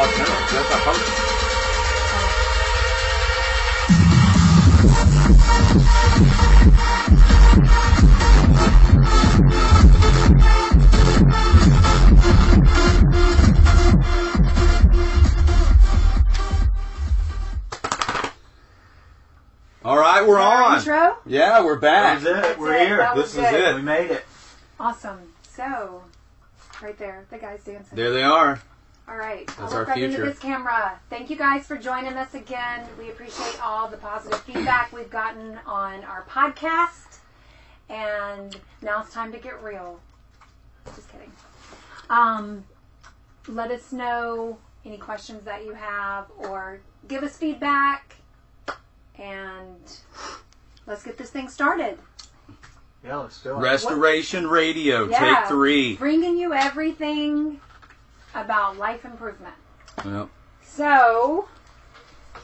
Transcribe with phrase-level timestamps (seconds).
[0.00, 0.52] Los Angeles.
[0.52, 2.20] That's not public.
[19.82, 20.78] All right, we're Our on.
[20.78, 21.16] intro?
[21.26, 22.20] Yeah, we're back.
[22.20, 22.58] That was it.
[22.58, 22.86] We're it.
[22.88, 22.96] here.
[22.98, 23.68] That was This is good.
[23.70, 23.74] it.
[23.76, 24.24] We made it.
[24.78, 25.20] Awesome.
[25.42, 26.02] So,
[26.82, 27.96] right there, the guy's dancing.
[27.96, 28.60] There they are.
[29.10, 29.44] All right.
[29.48, 31.00] That's I'll our look right into this camera.
[31.10, 32.86] Thank you guys for joining us again.
[32.96, 37.18] We appreciate all the positive feedback we've gotten on our podcast.
[37.88, 39.98] And now it's time to get real.
[40.94, 41.32] Just kidding.
[42.08, 42.64] Um,
[43.48, 48.14] let us know any questions that you have or give us feedback.
[49.18, 49.92] And
[50.86, 51.98] let's get this thing started.
[53.04, 53.58] Yeah, let's do it.
[53.58, 55.18] Restoration Radio, Yeah.
[55.40, 55.96] take three.
[55.96, 57.60] Bringing you everything
[58.34, 59.54] about life improvement.
[60.04, 60.28] Yep.
[60.62, 61.48] So,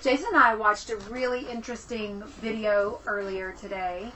[0.03, 4.11] Jason and I watched a really interesting video earlier today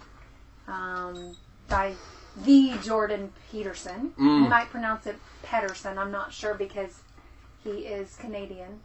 [0.67, 1.37] um,
[1.69, 1.95] by
[2.45, 4.13] the Jordan Peterson.
[4.19, 4.45] Mm.
[4.45, 5.99] You might pronounce it Pedersen.
[5.99, 7.03] I'm not sure because
[7.63, 8.81] he is Canadian.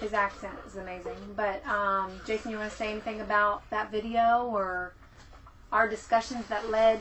[0.00, 1.16] His accent is amazing.
[1.36, 4.94] But um, Jason, you want to say anything about that video or
[5.70, 7.00] our discussions that led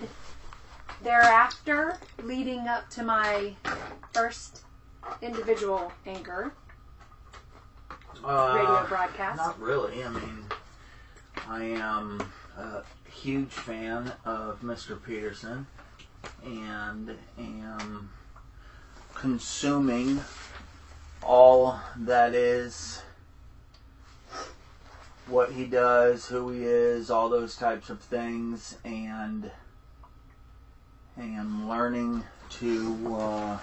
[1.04, 3.56] thereafter, leading up to my
[4.14, 4.62] first
[5.22, 6.54] individual anchor
[8.24, 9.38] Uh, radio broadcast?
[9.38, 10.04] Not really.
[10.04, 10.46] I mean,
[11.48, 12.22] I am
[12.58, 15.02] a huge fan of Mr.
[15.04, 15.66] Peterson
[16.44, 18.10] and am
[19.16, 20.22] consuming
[21.24, 23.02] all that is
[25.28, 29.52] what he does, who he is, all those types of things, and
[31.18, 33.58] am learning to uh,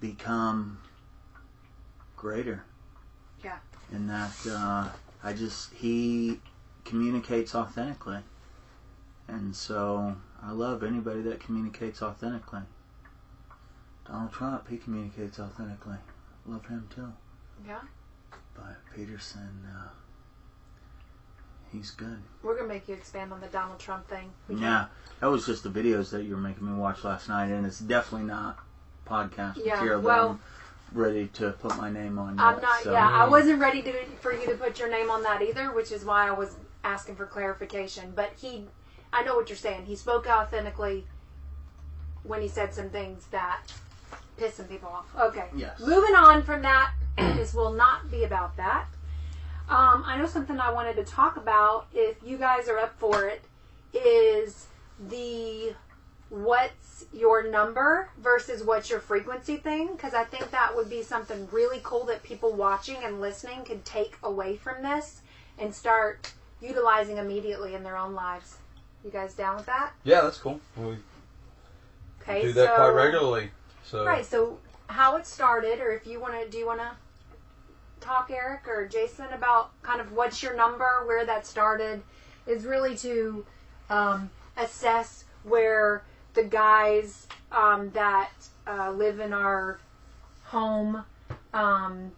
[0.00, 0.78] become
[2.16, 2.64] greater.
[3.44, 3.58] Yeah.
[3.92, 4.88] In that uh,
[5.22, 6.40] I just he
[6.84, 8.20] communicates authentically,
[9.26, 12.62] and so I love anybody that communicates authentically.
[14.06, 15.96] Donald Trump, he communicates authentically.
[16.46, 17.12] Love him too.
[17.66, 17.80] Yeah.
[18.54, 19.88] But Peterson, uh,
[21.70, 22.22] he's good.
[22.42, 24.30] We're gonna make you expand on the Donald Trump thing.
[24.48, 24.86] We Yeah,
[25.20, 27.80] that was just the videos that you were making me watch last night, and it's
[27.80, 28.58] definitely not
[29.08, 32.38] podcast Yeah, material well- I'm ready to put my name on.
[32.40, 32.82] I'm not.
[32.82, 35.70] so- Yeah, I wasn't ready to for you to put your name on that either,
[35.72, 38.12] which is why I was asking for clarification.
[38.16, 38.64] But he,
[39.12, 39.84] I know what you're saying.
[39.86, 41.06] He spoke authentically
[42.22, 43.60] when he said some things that
[44.38, 45.06] pissed some people off.
[45.18, 45.46] Okay.
[45.54, 45.78] Yes.
[45.80, 48.86] Moving on from that, this will not be about that.
[49.68, 51.86] Um, I know something I wanted to talk about.
[51.92, 53.44] If you guys are up for it,
[53.92, 54.66] is
[55.08, 55.74] the
[56.30, 61.48] what's your number versus what's your frequency thing because I think that would be something
[61.50, 65.22] really cool that people watching and listening could take away from this
[65.58, 68.58] and start utilizing immediately in their own lives.
[69.04, 69.92] You guys down with that?
[70.04, 70.60] Yeah, that's cool.
[70.76, 70.98] We
[72.20, 72.42] Okay.
[72.42, 73.50] do that so, quite regularly.
[73.84, 74.24] So Right.
[74.24, 74.58] So
[74.88, 76.90] how it started, or if you want to, do you want to
[78.00, 82.02] talk, Eric or Jason, about kind of what's your number, where that started,
[82.46, 83.44] is really to
[83.88, 86.02] um, assess where
[86.38, 88.30] the guys um, that
[88.66, 89.80] uh, live in our
[90.44, 90.96] home.
[91.52, 92.12] Um,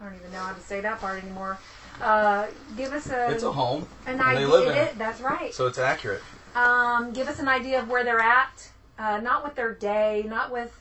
[0.00, 1.58] I don't even know how to say that part anymore.
[2.00, 2.46] Uh,
[2.76, 4.38] give us a, it's a home, an and idea.
[4.38, 4.98] they live in it.
[4.98, 5.52] That's right.
[5.52, 6.22] so it's accurate.
[6.54, 10.50] Um, give us an idea of where they're at, uh, not with their day, not
[10.50, 10.80] with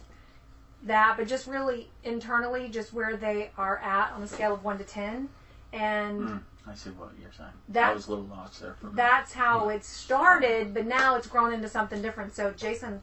[0.84, 4.78] that, but just really internally, just where they are at on a scale of one
[4.78, 5.28] to ten,
[5.74, 6.40] and Mm,
[6.70, 7.50] I see what you're saying.
[7.70, 10.74] That- I was a little lost there for that's how it started.
[10.74, 12.36] But now it's grown into something different.
[12.36, 13.02] So, Jason,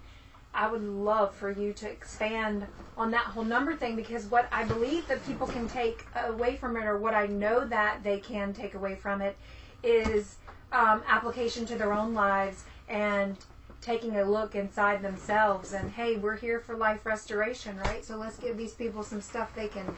[0.52, 2.66] I would love for you to expand
[2.96, 6.76] on that whole number thing because what I believe that people can take away from
[6.76, 9.36] it, or what I know that they can take away from it,
[9.82, 10.36] is
[10.72, 13.36] um, application to their own lives and
[13.80, 15.72] taking a look inside themselves.
[15.72, 18.04] And hey, we're here for life restoration, right?
[18.04, 19.96] So let's give these people some stuff they can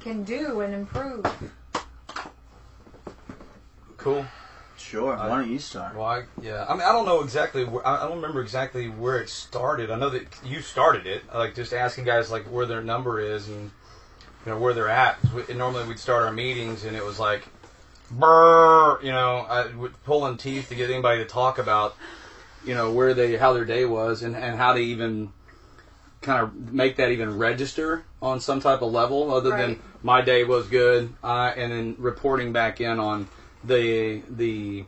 [0.00, 1.26] can do and improve.
[4.00, 4.26] Cool.
[4.76, 5.14] Sure.
[5.16, 5.94] I- Why don't you start?
[5.94, 6.64] Well, I, yeah.
[6.68, 7.64] I mean, I don't know exactly.
[7.64, 9.90] Where, I I don't remember exactly where it started.
[9.90, 13.48] I know that you started it, like just asking guys like where their number is
[13.48, 13.70] and
[14.46, 15.18] you know where they're at.
[15.34, 17.46] we- and normally we'd start our meetings and it was like,
[18.10, 21.94] brr, you know, I, would pulling teeth to get anybody to talk about,
[22.64, 25.32] you know, where they, how their day was and and how to even
[26.22, 30.44] kind of make that even register on some type of level other than my day
[30.44, 33.28] was good, uh, and then reporting back in on
[33.64, 34.84] the the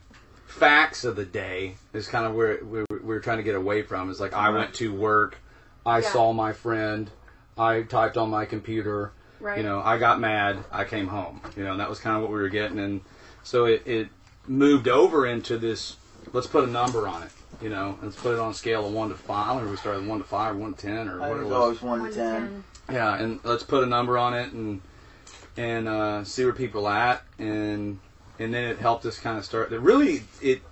[0.47, 4.11] facts of the day is kind of where we we're trying to get away from.
[4.11, 4.59] Is like I Right.
[4.59, 5.39] went to work,
[5.85, 6.09] I Yeah.
[6.13, 7.11] saw my friend.
[7.59, 9.13] I typed on my computer.
[9.41, 9.59] Right.
[9.59, 10.59] You know, I got mad.
[10.71, 11.41] I came home.
[11.57, 13.01] You know, and that was kind of what we were getting, and
[13.43, 14.09] so it, it
[14.47, 15.97] moved over into this.
[16.33, 17.31] Let's put a number on it.
[17.61, 19.47] You know, let's put it on a scale of one to five.
[19.47, 21.21] I don't know if we started with one to five, or one to ten, or
[21.23, 21.63] I what it was was.
[21.63, 22.65] always one One to to ten.
[22.91, 24.81] Yeah, and let's put a number on it and
[25.57, 27.99] and uh, see where people are at, and
[28.39, 29.73] and then it helped us kind of start.
[29.73, 30.63] It really it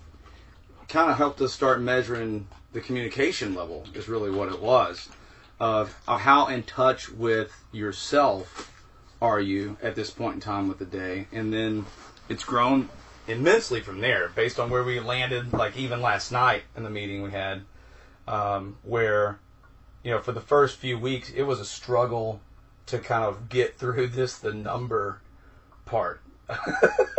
[0.89, 3.85] kind of helped us start measuring the communication level.
[3.95, 5.09] Is really what it was
[5.59, 8.73] of of how in touch with yourself
[9.21, 11.87] are you at this point in time with the day, and then
[12.29, 12.89] it's grown
[13.29, 15.53] immensely from there based on where we landed.
[15.53, 17.62] Like even last night in the meeting we had,
[18.27, 19.39] um, where
[20.03, 22.41] you know, for the first few weeks, it was a struggle
[22.87, 25.21] to kind of get through this the number
[25.85, 26.21] part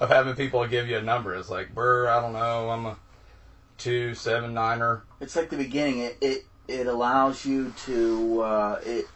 [0.00, 1.34] of having people give you a number.
[1.34, 2.96] It's like, brr, I don't know, I'm a
[3.76, 5.02] two seven niner.
[5.20, 6.00] It's like the beginning.
[6.00, 8.40] It it, it allows you to.
[8.42, 9.06] Uh, it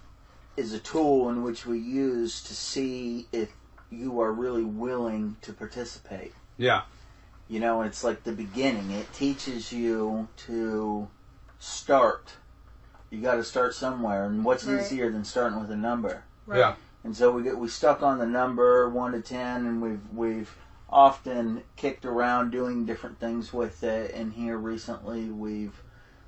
[0.56, 3.52] is a tool in which we use to see if
[3.90, 6.32] you are really willing to participate.
[6.58, 6.82] Yeah,
[7.48, 8.90] You know, it's like the beginning.
[8.90, 11.08] It teaches you to
[11.58, 12.34] start.
[13.10, 14.80] You got to start somewhere, and what's Right.
[14.80, 16.24] easier than starting with a number?
[16.46, 16.58] Right.
[16.58, 16.74] yeah,
[17.04, 20.54] And so we get we stuck on the number one to ten, and we've we've
[20.92, 24.14] often kicked around doing different things with it.
[24.14, 25.82] And here recently, we've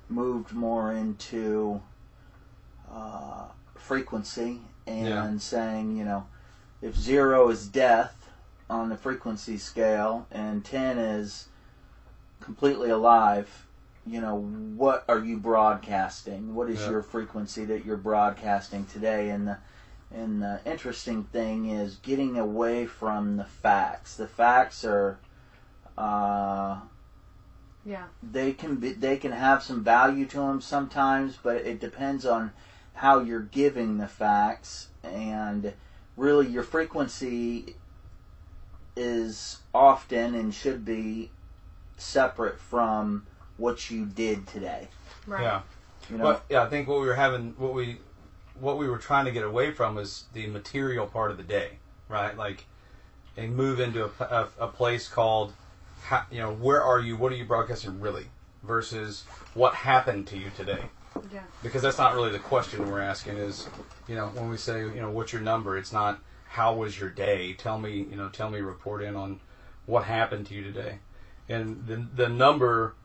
[0.09, 1.81] moved more into
[2.91, 3.45] uh,
[3.75, 5.37] frequency and Yeah.
[5.37, 6.27] saying, you know,
[6.81, 8.29] if zero is death
[8.69, 11.47] on the frequency scale, and ten is
[12.39, 13.65] completely alive.
[14.07, 16.53] You know, what are you broadcasting?
[16.53, 16.89] What is Yeah.
[16.91, 19.29] your frequency that you're broadcasting today?
[19.29, 19.57] And the
[20.11, 24.15] and the interesting thing is getting away from the facts.
[24.15, 25.17] The facts are,
[25.97, 26.77] uh,
[27.83, 28.05] Yeah.
[28.23, 32.51] they can be, they can have some value to them sometimes, but it depends on
[32.93, 34.87] how you're giving the facts.
[35.03, 35.73] And
[36.15, 37.75] really, your frequency
[38.95, 41.29] is often and should be
[41.97, 43.25] separate from
[43.57, 44.87] what you did today.
[45.27, 45.43] Right.
[45.43, 45.61] yeah.
[46.09, 47.97] You know, But yeah, I think what we were having, what we,
[48.59, 51.79] what we were trying to get away from was the material part of the day,
[52.09, 52.37] right?
[52.37, 52.65] Like,
[53.37, 55.53] and move into a, a, a place called,
[56.31, 57.17] you know, where are you?
[57.17, 58.27] What are you broadcasting really?
[58.63, 60.85] Versus what happened to you today.
[61.31, 61.43] Yeah.
[61.63, 63.67] because that's not really the question we're asking is
[64.07, 66.19] you know when we say you know what's your number it's not
[66.49, 69.39] how was your day tell me you know tell me report in on
[69.85, 70.99] what happened to you today
[71.49, 72.95] and the the number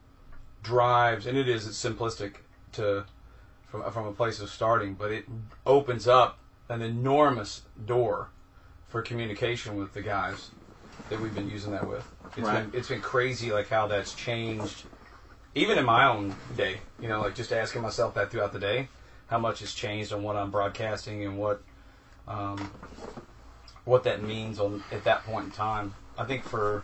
[0.63, 2.35] drives and it is it's simplistic
[2.73, 3.05] to
[3.71, 5.25] from from a place of starting but it
[5.65, 6.37] opens up
[6.69, 8.29] an enormous door
[8.87, 10.49] for communication with the guys
[11.09, 12.05] that we've been using that with
[12.37, 12.69] it's Right.
[12.69, 14.83] been it's been crazy like how that's changed
[15.53, 18.87] even in my own day, you know, like just asking myself that throughout the day,
[19.27, 21.61] how much has changed on what I'm broadcasting and what
[22.27, 22.71] um,
[23.83, 25.93] what that means on at that point in time.
[26.17, 26.83] I think for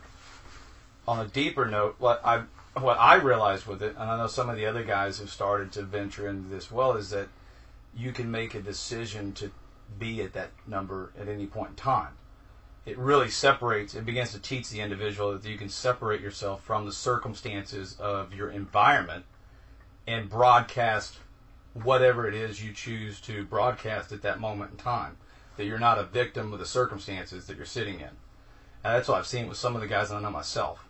[1.07, 2.43] on a deeper note, what I
[2.81, 5.71] what I realized with it, and I know some of the other guys have started
[5.73, 7.29] to venture into this well, is that
[7.95, 9.51] you can make a decision to
[9.97, 12.13] be at that number at any point in time.
[12.85, 16.85] It really separates, it begins to teach the individual that you can separate yourself from
[16.85, 19.25] the circumstances of your environment
[20.05, 21.17] and broadcast
[21.73, 25.17] whatever it is you choose to broadcast at that moment in time.
[25.57, 28.11] That you're not a victim of the circumstances that you're sitting in.
[28.83, 30.86] And that's what I've seen with some of the guys I know myself.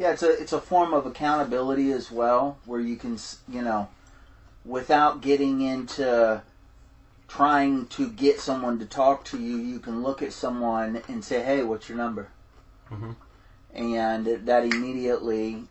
[0.00, 3.90] Yeah, it's a it's a form of accountability as well, where you can you know,
[4.64, 6.40] without getting into
[7.28, 11.42] trying to get someone to talk to you, you can look at someone and say,
[11.42, 12.28] "Hey, what's your number?"
[12.90, 13.14] Mhm.
[13.74, 15.68] And that immediately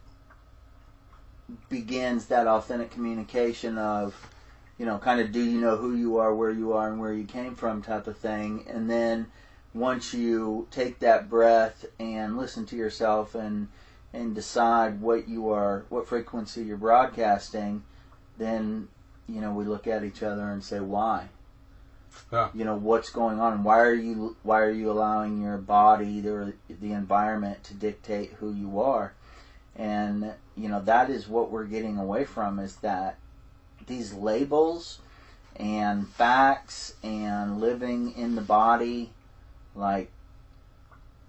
[1.67, 4.29] begins that authentic communication of,
[4.77, 7.13] you know, kind of do you know who you are, where you are, and where
[7.13, 8.63] you came from, type of thing.
[8.67, 9.31] And then
[9.74, 13.69] once you take that breath and listen to yourself and
[14.13, 17.84] and decide what you are, what frequency you're broadcasting,
[18.38, 18.88] then
[19.28, 21.30] you know we look at each other and say why.
[22.32, 22.50] Yeah.
[22.54, 23.63] You know what's going on.
[23.63, 28.54] Why are you Why are you allowing your body or the environment to dictate who
[28.54, 29.13] you are?
[29.75, 33.18] And you know that is what we're getting away from is that
[33.88, 35.00] these labels
[35.56, 39.12] and facts and living in the body,
[39.75, 40.10] like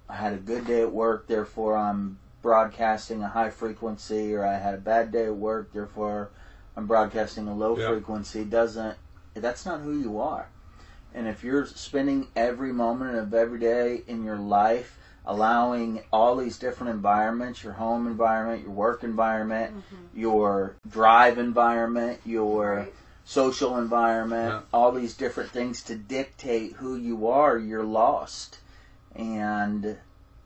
[0.09, 4.59] I had a good day at work, therefore I'm broadcasting a high frequency, or I
[4.59, 6.31] had a bad day at work, therefore
[6.77, 7.89] I'm broadcasting a low Yeah.
[7.89, 8.45] frequency.
[8.45, 8.97] Doesn't
[9.35, 10.49] that's not who you are.
[11.15, 16.59] And if you're spending every moment of every day in your life allowing all these
[16.59, 20.19] different environments your home environment, your work environment, mm-hmm.
[20.19, 22.95] your drive environment, your Right.
[23.25, 24.61] social environment, Yeah.
[24.73, 28.59] all these different things to dictate who you are, you're lost.
[29.15, 29.99] And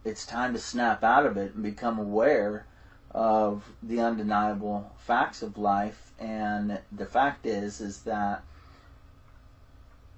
[0.05, 2.67] it's time to snap out of it and become aware
[3.11, 6.13] of the undeniable facts of life.
[6.19, 8.43] And the fact is, is that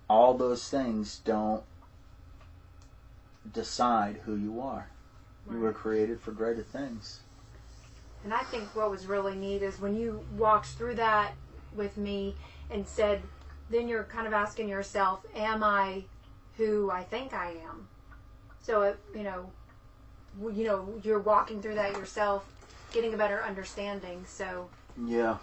[0.09, 1.63] all those things don't
[3.53, 4.89] decide who you are.
[5.51, 7.21] You were created for greater things.
[8.25, 11.33] And I think what was really neat is when you walked through that
[11.77, 12.35] with me
[12.71, 13.23] and said,
[13.71, 16.05] then you're kind of asking yourself, am I
[16.57, 17.89] who I think I am?
[18.63, 19.51] So, it, you know,
[20.41, 22.45] you know, you're walking through that yourself,
[22.93, 24.25] getting a better understanding.
[24.27, 24.69] So,
[25.07, 25.39] Yeah.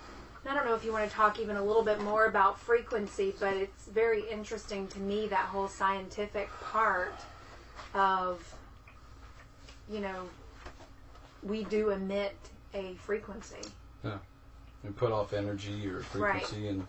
[0.46, 3.34] I don't know if you want to talk even a little bit more about frequency,
[3.40, 7.16] but it's very interesting to me that whole scientific part
[7.94, 8.54] of,
[9.90, 10.28] you know,
[11.44, 12.36] we do emit
[12.74, 13.62] a frequency.
[14.04, 14.18] Yeah.
[14.84, 16.44] And put off energy or Right.
[16.44, 16.86] frequency and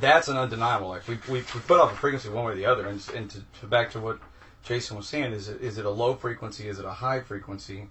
[0.00, 2.64] that's an undeniable like we, we, we put off a frequency one way or the
[2.64, 4.18] other and, and to, to back to what
[4.62, 6.68] jason was saying is it, is it a low frequency?
[6.68, 7.88] Is it a high frequency?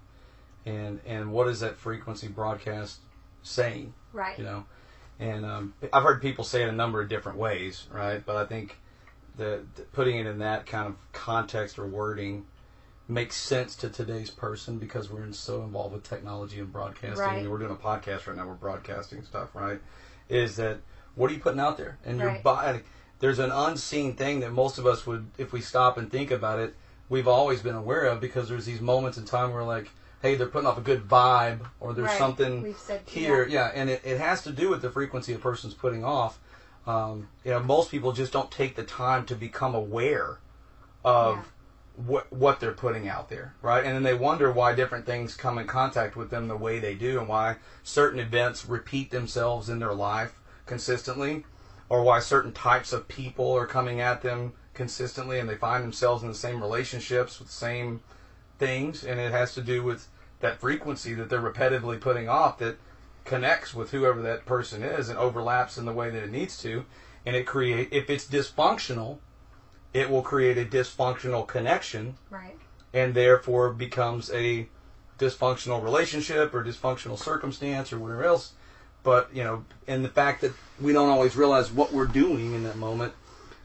[0.66, 2.98] And and what is that frequency broadcast
[3.42, 3.94] saying?
[4.12, 4.38] Right.
[4.38, 4.64] you know?
[5.20, 8.24] And um, i've heard people say it a number of different ways right?
[8.24, 8.78] But i think
[9.36, 12.46] the, the putting it in that kind of context or wording
[13.06, 17.16] makes sense to today's person because we're in, so involved with technology and broadcasting.
[17.24, 17.48] Right.
[17.48, 18.46] we're doing a podcast right now.
[18.46, 19.80] We're broadcasting stuff right?
[20.28, 20.80] Is that
[21.14, 21.98] what are you putting out there?
[22.04, 22.42] And your Right.
[22.42, 22.80] body
[23.20, 26.58] there's an unseen thing that most of us would if we stop and think about
[26.58, 26.74] it
[27.08, 29.90] we've always been aware of because there's these moments in time where like
[30.22, 32.18] hey they're putting off a good vibe or there's Right.
[32.18, 33.50] something said here that.
[33.50, 36.38] yeah and it, it has to do with the frequency a person's putting off
[36.86, 40.38] um, you know most people just don't take the time to become aware
[41.04, 41.42] of Yeah.
[41.96, 45.58] what what they're putting out there right and then they wonder why different things come
[45.58, 49.78] in contact with them the way they do and why certain events repeat themselves in
[49.80, 51.42] their life consistently
[51.88, 56.22] or why certain types of people are coming at them consistently and they find themselves
[56.22, 58.00] in the same relationships with the same
[58.58, 60.08] things and it has to do with
[60.40, 62.76] that frequency that they're repetitively putting off that
[63.24, 66.84] connects with whoever that person is and overlaps in the way that it needs to
[67.26, 69.18] and it create if it's dysfunctional
[69.92, 72.56] it will create a dysfunctional connection Right.
[72.92, 74.68] and therefore becomes a
[75.18, 78.52] dysfunctional relationship or dysfunctional circumstance or whatever else
[79.02, 82.62] but you know and the fact that we don't always realize what we're doing in
[82.64, 83.12] that moment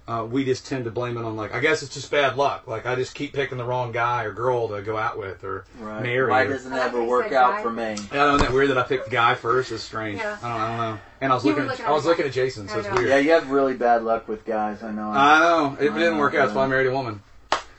[0.06, 2.68] uh, we just tend to blame it on like I guess it's just bad luck.
[2.68, 5.64] Like I just keep picking the wrong guy or girl to go out with or
[5.80, 6.04] Right.
[6.04, 6.30] marry.
[6.30, 7.62] Why or- doesn't it ever work out guy.
[7.64, 7.96] for me?
[8.12, 8.38] Yeah, I don't know.
[8.40, 9.72] That weird that I picked the guy first?
[9.72, 10.20] is strange.
[10.20, 10.38] Yeah.
[10.44, 11.00] I, don't, I don't know.
[11.22, 11.64] And I was You looking.
[11.64, 13.08] were At, looking I was looking at Jason, so it's weird.
[13.08, 14.84] Yeah, you have really bad luck with guys.
[14.84, 15.04] I know.
[15.08, 16.48] I know it I didn't know, work out.
[16.48, 17.22] That's why I married a woman.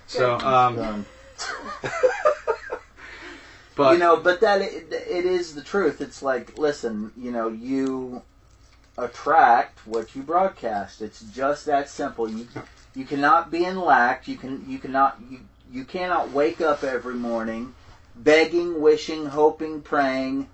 [0.06, 1.04] So, Um,
[3.76, 6.00] but you know, but that it, it is the truth.
[6.00, 8.22] It's like, listen, you know, you
[8.96, 11.02] attract what you broadcast.
[11.02, 12.30] It's just that simple.
[12.30, 12.46] You
[12.94, 14.28] you cannot be in lack.
[14.28, 15.40] You can you cannot you
[15.72, 17.74] you cannot wake up every morning
[18.16, 20.48] begging, wishing, hoping, praying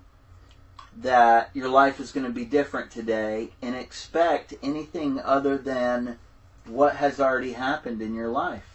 [0.97, 6.17] that your life is going to be different today and expect anything other than
[6.65, 8.70] what has already happened in your life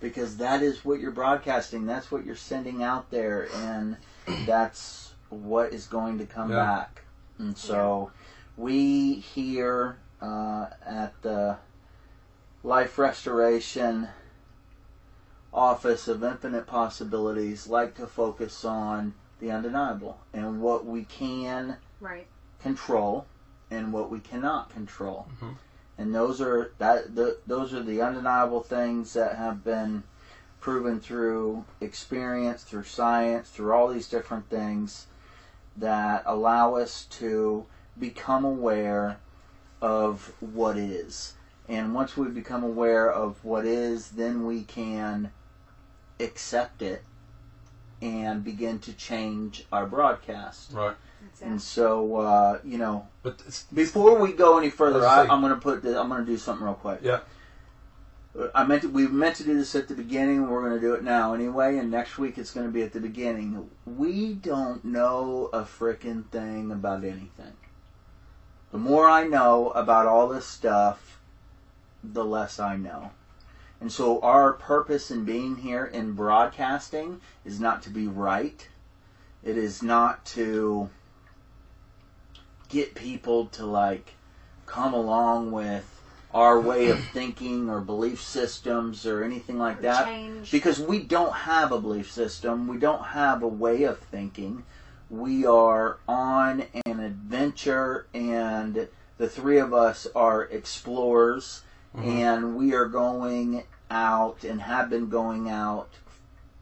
[0.00, 3.96] because that is what you're broadcasting that's what you're sending out there and
[4.46, 6.56] that's what is going to come Yeah.
[6.64, 7.02] back
[7.38, 8.10] and so
[8.56, 11.56] we here uh, at the
[12.64, 14.08] life restoration
[15.52, 22.26] office of infinite possibilities like to focus on the undeniable and what we can Right.
[22.60, 23.26] control
[23.70, 25.26] and what we cannot control.
[25.40, 25.56] Mhm.
[25.98, 30.04] And those are that the, those are the undeniable things that have been
[30.60, 35.08] proven through experience, through science, through all these different things
[35.76, 37.66] that allow us to
[37.98, 39.18] become aware
[39.82, 41.34] of what is.
[41.68, 45.30] And once we become aware of what is, then we can
[46.18, 47.02] accept it
[48.00, 50.72] and begin to change our broadcast.
[50.72, 50.94] right.
[51.22, 55.40] That's And so, uh, you know, But it's, before we go any further, I, I'm
[55.40, 55.82] going to put.
[55.82, 57.00] The, I'm going to do something real quick.
[57.02, 57.20] yeah.
[58.54, 60.48] I meant to, we meant to do this at the beginning.
[60.48, 62.92] We're going to do it now anyway, and next week it's going to be at
[62.92, 63.68] the beginning.
[63.84, 67.54] We don't know a frickin' thing about anything.
[68.70, 71.18] The more I know about all this stuff,
[72.04, 73.10] the less I know.
[73.80, 78.68] And so our purpose in being here in broadcasting is not to be right.
[79.42, 80.90] It is not to
[82.68, 84.14] get people to like
[84.66, 86.02] come along with
[86.34, 90.50] our way of thinking or belief systems or anything like that Change.
[90.50, 94.64] because we don't have a belief system we don't have a way of thinking
[95.10, 101.62] we are on an adventure and the three of us are explorers,
[101.96, 102.08] Mm-hmm.
[102.10, 105.88] and we are going out and have been going out,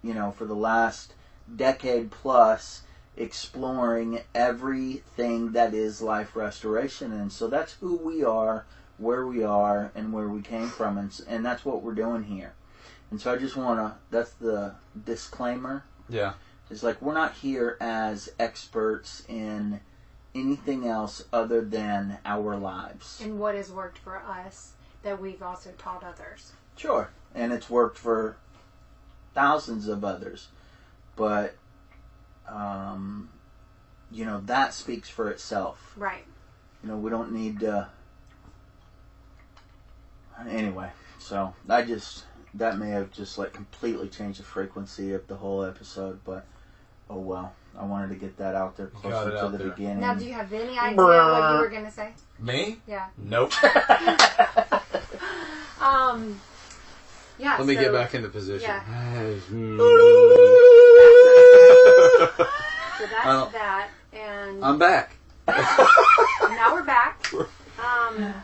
[0.02, 1.14] you know, for the last
[1.54, 2.82] decade plus,
[3.16, 7.12] exploring everything that is life restoration.
[7.12, 8.66] And so that's who we are,
[8.99, 12.54] where we are, and where we came from, and, and that's what we're doing here.
[13.11, 15.85] And so I just want to, that's the disclaimer.
[16.08, 16.35] Yeah.
[16.70, 19.80] It's like we're not here as experts in
[20.35, 23.20] anything else other than our lives.
[23.23, 26.52] And what has worked for us that we've also taught others.
[26.76, 27.11] Sure.
[27.35, 28.37] And it's worked for
[29.35, 30.49] thousands of others.
[31.14, 31.54] But,
[32.48, 33.28] um,
[34.10, 35.92] you know, that speaks for itself.
[35.96, 36.24] Right.
[36.82, 37.88] You know, we don't need to.
[40.48, 42.24] Anyway, so I just.
[42.54, 46.46] That may have just like completely changed the frequency of the whole episode, but
[47.10, 47.52] oh well.
[47.78, 49.68] I wanted to get that out there closer it to the there.
[49.68, 50.00] beginning.
[50.00, 52.14] Now, do you have any idea what you were going to say?
[52.38, 52.78] Me?
[52.86, 53.08] Yeah.
[53.18, 53.52] Nope.
[55.78, 56.40] Um.
[57.38, 57.58] Yeah.
[57.58, 58.70] Let me so- get back into position.
[58.70, 58.82] yeah.
[62.98, 65.16] So that's that, and I'm back.
[65.48, 67.24] now we're back.
[67.78, 68.34] Um.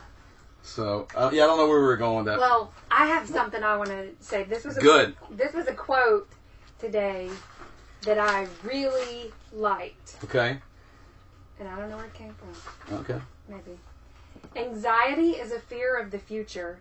[0.62, 2.38] So uh, yeah, I don't know where we were going with that.
[2.38, 4.44] Well, I have something I want to say.
[4.44, 5.16] This was a, Good.
[5.30, 6.28] This was a quote
[6.78, 7.30] today
[8.02, 10.58] that I really liked, Okay.
[11.58, 12.98] and I don't know where it came from.
[12.98, 13.20] Okay.
[13.48, 13.78] Maybe.
[14.56, 16.78] Anxiety is a fear of the future.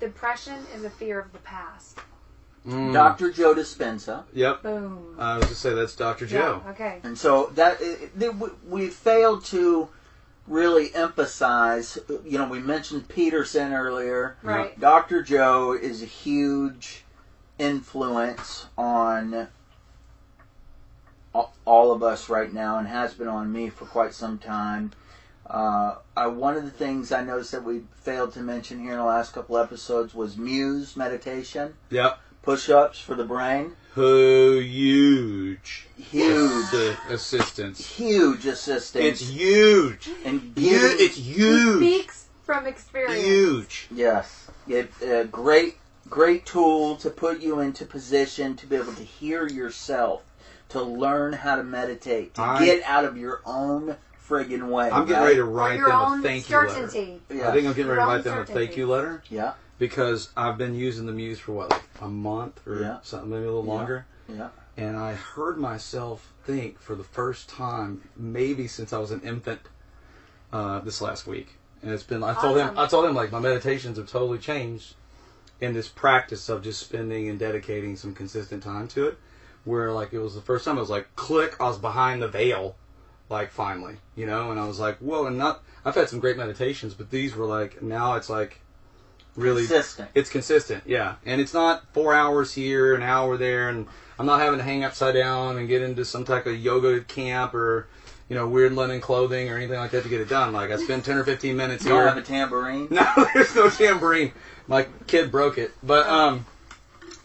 [0.00, 1.98] Depression is a fear of the past.
[2.66, 2.92] Mm.
[2.92, 3.32] Dr.
[3.32, 4.22] Joe Dispenza.
[4.32, 4.62] Yep.
[4.62, 5.16] Boom.
[5.18, 6.26] I was just say that's Dr.
[6.26, 6.62] Joe.
[6.64, 7.00] Yeah, okay.
[7.02, 9.88] And so that it- it- we- we failed to
[10.46, 11.98] really emphasize.
[12.24, 14.36] You know, we mentioned Peterson earlier.
[14.42, 14.78] Right.
[14.78, 15.22] Dr.
[15.22, 17.04] Joe is a huge
[17.58, 19.48] influence on
[21.64, 24.92] all of us right now, and has been on me for quite some time.
[25.48, 28.98] Uh, I, one of the things I noticed that we failed to mention here in
[28.98, 32.18] the last couple episodes was Muse meditation, Yep.
[32.42, 33.72] Push-ups for the brain.
[33.94, 35.86] Who huge.
[35.96, 37.86] Huge, Assi- assistance.
[37.96, 39.04] huge assistance.
[39.04, 40.08] It's huge.
[40.24, 40.80] and Huge.
[40.80, 41.76] getting- It's huge.
[41.78, 43.22] Speaks from experience.
[43.24, 43.86] Huge.
[43.90, 45.76] Yes, it a great
[46.10, 50.20] great tool to put you into position to be able to hear yourself,
[50.68, 53.96] to learn how to meditate, to I- get out of your own
[54.28, 54.90] friggin' way.
[54.90, 55.24] I'm getting right?
[55.28, 56.68] ready to write your them a own thank you letter.
[56.70, 57.20] certainty.
[57.30, 57.48] Yeah.
[57.48, 59.52] I think I'm getting ready to Your write own them a thank you letter yeah,
[59.82, 62.98] because I've been using the Muse for what, like a month or Yeah.
[63.02, 64.06] something, maybe a little longer.
[64.28, 69.20] yeah, and I heard myself think for the first time, maybe since I was an
[69.22, 69.58] infant,
[70.52, 71.56] uh, this last week.
[71.82, 72.78] And it's been I told him Awesome.
[72.78, 74.94] I told him like my meditations have totally changed
[75.60, 79.18] in this practice of just spending and dedicating some consistent time to it.
[79.64, 82.28] Where like it was the first time I was like click, I was behind the
[82.28, 82.76] veil,
[83.28, 86.36] like finally, you know, and I was like, whoa, and not I've had some great
[86.36, 88.60] meditations, but these were like now it's like
[89.36, 90.08] really consistent.
[90.14, 91.16] it's consistent, yeah.
[91.24, 93.86] And it's not four hours here, an hour there, and
[94.18, 97.54] I'm not having to hang upside down and get into some type of yoga camp
[97.54, 97.88] or,
[98.28, 100.52] you know, weird linen clothing or anything like that to get it done.
[100.52, 102.88] Like I spend 10 or 15 minutes You don't have a tambourine.
[102.90, 104.32] No, there's no tambourine.
[104.68, 106.46] My kid broke it, but um,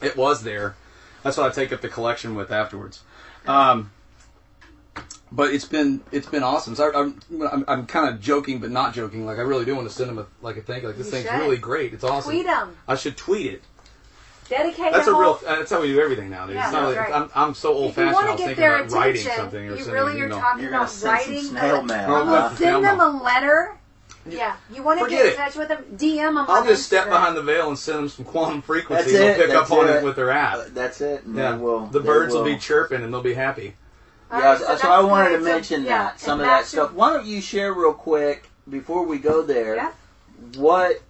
[0.01, 0.75] it was there.
[1.23, 3.03] That's what I take up the collection with afterwards.
[3.45, 3.91] Um,
[5.31, 6.75] but it's been it's been awesome.
[6.75, 7.19] So I, I'm
[7.51, 9.25] I'm, I'm kind of joking, but not joking.
[9.25, 10.89] Like I really do want to send him a like a thank you.
[10.89, 11.39] Like this You thing's should.
[11.39, 11.93] really great.
[11.93, 12.31] It's awesome.
[12.31, 12.75] Tweet them.
[12.87, 13.63] I should tweet it.
[14.49, 15.21] Dedicate That's a a whole.
[15.23, 15.39] real.
[15.43, 16.55] That's how we do everything nowadays.
[16.55, 17.13] Yeah, it's not like, right.
[17.13, 18.11] I'm, I'm so old fashioned.
[18.11, 20.21] I want was to get thinking their about writing something or you sending really an
[20.21, 20.39] are email.
[20.39, 21.43] talking You're about writing.
[21.43, 22.05] snail mail.
[22.09, 22.31] Oh, huh?
[22.31, 23.73] that's- Send them a letter.
[24.29, 25.35] Yeah, you want to Forget get in it.
[25.37, 25.83] touch with them?
[25.97, 26.37] DM them.
[26.37, 29.11] I'll on just step behind the veil and send them some quantum frequency.
[29.11, 29.95] That's and it, they'll pick that's up on it.
[29.97, 30.57] it with their app.
[30.57, 31.23] Uh, that's it.
[31.25, 32.43] and yeah, they will, the they birds will.
[32.45, 33.73] be chirping and they'll be happy.
[34.31, 35.43] All Yeah, right, so, so I wanted to great.
[35.45, 36.93] So, mention yeah, that some of that should- stuff.
[36.93, 39.75] Why don't you share real quick before we go there?
[39.75, 39.91] Yeah.
[40.57, 41.01] What?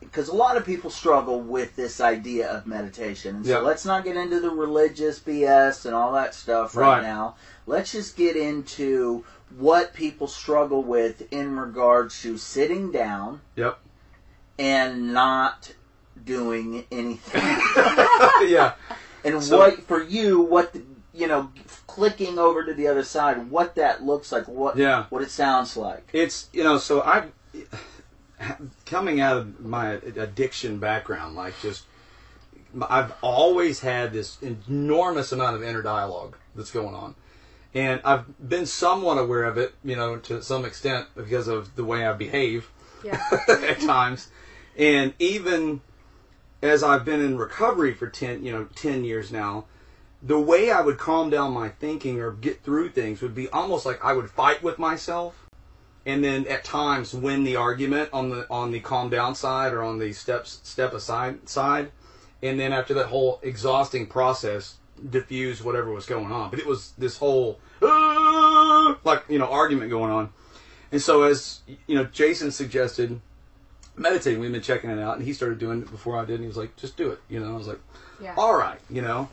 [0.00, 3.58] Because a lot of people struggle with this idea of meditation, and so Yeah.
[3.58, 7.02] let's not get into the religious BS and all that stuff right, Right.
[7.02, 7.36] now.
[7.66, 9.24] Let's just get into
[9.56, 13.78] what people struggle with in regards to sitting down Yep.
[14.58, 15.72] and not
[16.24, 17.42] doing anything.
[18.48, 18.72] yeah.
[19.24, 21.50] and So- what for you, what the, you know,
[21.94, 25.06] clicking over to the other side, what that looks like, what Yeah.
[25.10, 26.08] what it sounds like.
[26.12, 27.24] It's you know so I
[28.86, 31.84] coming out of my addiction background like just
[32.88, 37.14] I've always had this enormous amount of inner dialogue that's going on
[37.74, 41.84] and I've been somewhat aware of it you know to some extent because of the
[41.84, 42.70] way I behave
[43.02, 43.20] Yeah.
[43.48, 44.28] at times
[44.78, 45.82] and even
[46.62, 49.64] as I've been in recovery for 10 you know 10 years now
[50.22, 53.86] the way I would calm down my thinking or get through things would be almost
[53.86, 55.46] like I would fight with myself
[56.06, 59.82] and then at times win the argument on the on the calm down side or
[59.82, 61.90] on the steps step aside side,
[62.42, 64.76] and then after that whole exhausting process,
[65.08, 66.50] diffuse whatever was going on.
[66.50, 70.32] But it was this whole "Ah!" like you know argument going on,
[70.90, 73.20] and so as you know, Jason suggested
[73.96, 74.40] meditating.
[74.40, 76.36] We've been checking it out, and he started doing it before I did.
[76.36, 77.52] And he was like, "Just do it," you know.
[77.52, 77.80] I was like,
[78.22, 78.34] Yeah.
[78.36, 79.28] "All right," you know.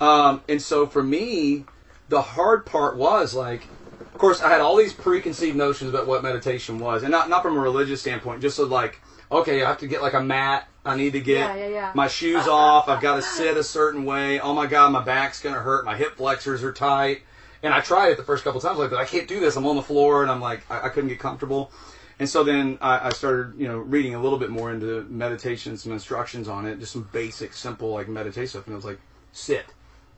[0.00, 1.64] Um, and so for me,
[2.08, 3.66] the hard part was like,
[4.00, 7.42] of course, I had all these preconceived notions about what meditation was, and not not
[7.42, 10.68] from a religious standpoint, just so like, okay, I have to get like a mat.
[10.84, 11.92] I need to get Yeah, yeah, yeah.
[11.94, 12.88] my shoes off.
[12.88, 14.40] I've got to sit a certain way.
[14.40, 15.84] Oh my god, my back's gonna hurt.
[15.84, 17.22] My hip flexors are tight.
[17.62, 19.56] And I tried it the first couple times, like, but I can't do this.
[19.56, 21.72] I'm on the floor, and I'm like, I, I couldn't get comfortable.
[22.20, 25.76] And so then I, I started, you know, reading a little bit more into meditation,
[25.76, 28.66] some instructions on it, just some basic, simple like meditation stuff.
[28.66, 29.00] And it was like,
[29.32, 29.66] sit.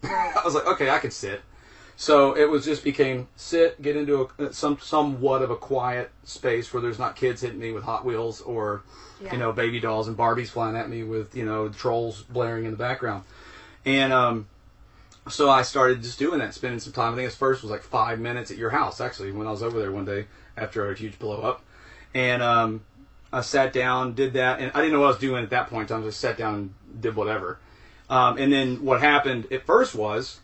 [0.03, 0.33] Right.
[0.37, 1.43] I was like, okay, I can sit.
[1.97, 6.73] So it was just became sit, get into a, some somewhat of a quiet space
[6.73, 8.83] where there's not kids hitting me with Hot Wheels or,
[9.21, 9.33] Yeah.
[9.35, 12.71] you know, baby dolls and Barbies flying at me with you know trolls blaring in
[12.71, 13.25] the background,
[13.85, 14.47] and um,
[15.29, 17.13] so I started just doing that, spending some time.
[17.13, 19.63] I think this first was like five minutes at your house actually when I was
[19.63, 20.25] over there one day
[20.57, 21.63] after a huge blow up,
[22.15, 22.81] and um,
[23.31, 25.69] I sat down, did that, and I didn't know what I was doing at that
[25.69, 26.03] point in time.
[26.03, 27.59] I just sat down and did whatever.
[28.11, 30.41] Um, and then what happened at first was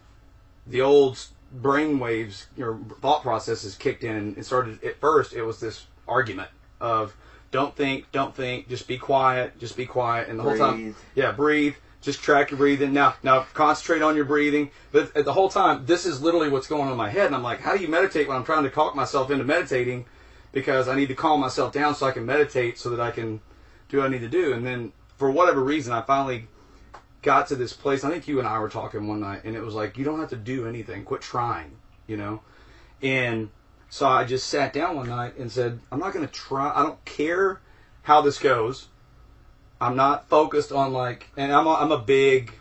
[0.66, 1.18] the old
[1.52, 4.82] brain waves, your thought processes kicked in and started.
[4.84, 6.48] At first, it was this argument
[6.80, 7.14] of
[7.50, 11.32] don't think, don't think, just be quiet, just be quiet, and the whole time, yeah,
[11.32, 11.74] breathe.
[12.02, 12.92] Just track your breathing.
[12.92, 14.70] Now, now concentrate on your breathing.
[14.92, 17.26] But at the whole time, this is literally what's going on in my head.
[17.26, 20.04] And I'm like, how do you meditate when I'm trying to talk myself into meditating?
[20.52, 23.40] Because I need to calm myself down so I can meditate so that I can
[23.88, 24.52] do what I need to do.
[24.52, 26.46] And then for whatever reason, I finally
[27.26, 28.04] got to this place.
[28.04, 30.20] I think you and I were talking one night, and it was like, you don't
[30.20, 31.02] have to do anything.
[31.04, 31.72] Quit trying,
[32.06, 32.40] you know?
[33.02, 33.50] And
[33.90, 36.72] so I just sat down one night and said, I'm not going to try.
[36.72, 37.60] I don't care
[38.02, 38.86] how this goes.
[39.80, 42.52] I'm not focused on like, and I'm a, I'm a big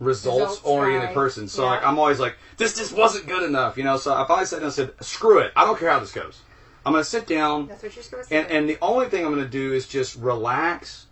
[0.00, 1.46] results oriented person.
[1.46, 1.72] So Yeah.
[1.72, 3.98] like, I'm always like, this just wasn't good enough, you know?
[3.98, 5.52] So I finally sat down and said, screw it.
[5.54, 6.40] I don't care how this goes.
[6.86, 8.54] I'm going to sit down That's what you're supposed to and do.
[8.54, 11.04] and the only thing I'm going to do is just relax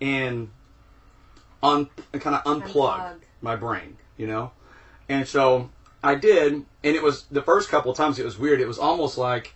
[0.00, 0.50] and
[1.64, 3.20] un kind of unplug, Unplug.
[3.40, 4.52] my brain, you know.
[5.08, 5.70] And so
[6.02, 8.60] I did, and it was the first couple of times it was weird.
[8.60, 9.54] It was almost like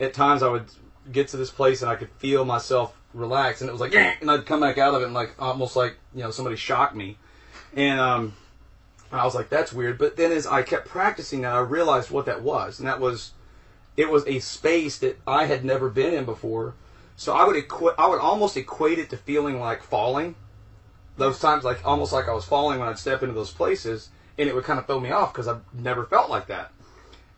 [0.00, 0.66] at times I would
[1.10, 4.30] get to this place and I could feel myself relax, and it was like, and
[4.30, 7.18] I'd come back out of it and like almost like you know somebody shocked me,
[7.74, 8.34] and um.
[9.10, 9.96] I was like, that's weird.
[9.96, 12.78] But then as I kept practicing that, I realized what that was.
[12.78, 13.32] And that was
[13.96, 16.74] it was a space that I had never been in before.
[17.16, 20.34] So I would equi- I would almost equate it to feeling like falling.
[21.18, 24.48] Those times, like almost like I was falling when I'd step into those places, and
[24.48, 26.72] it would kind of throw me off because I've never felt like that.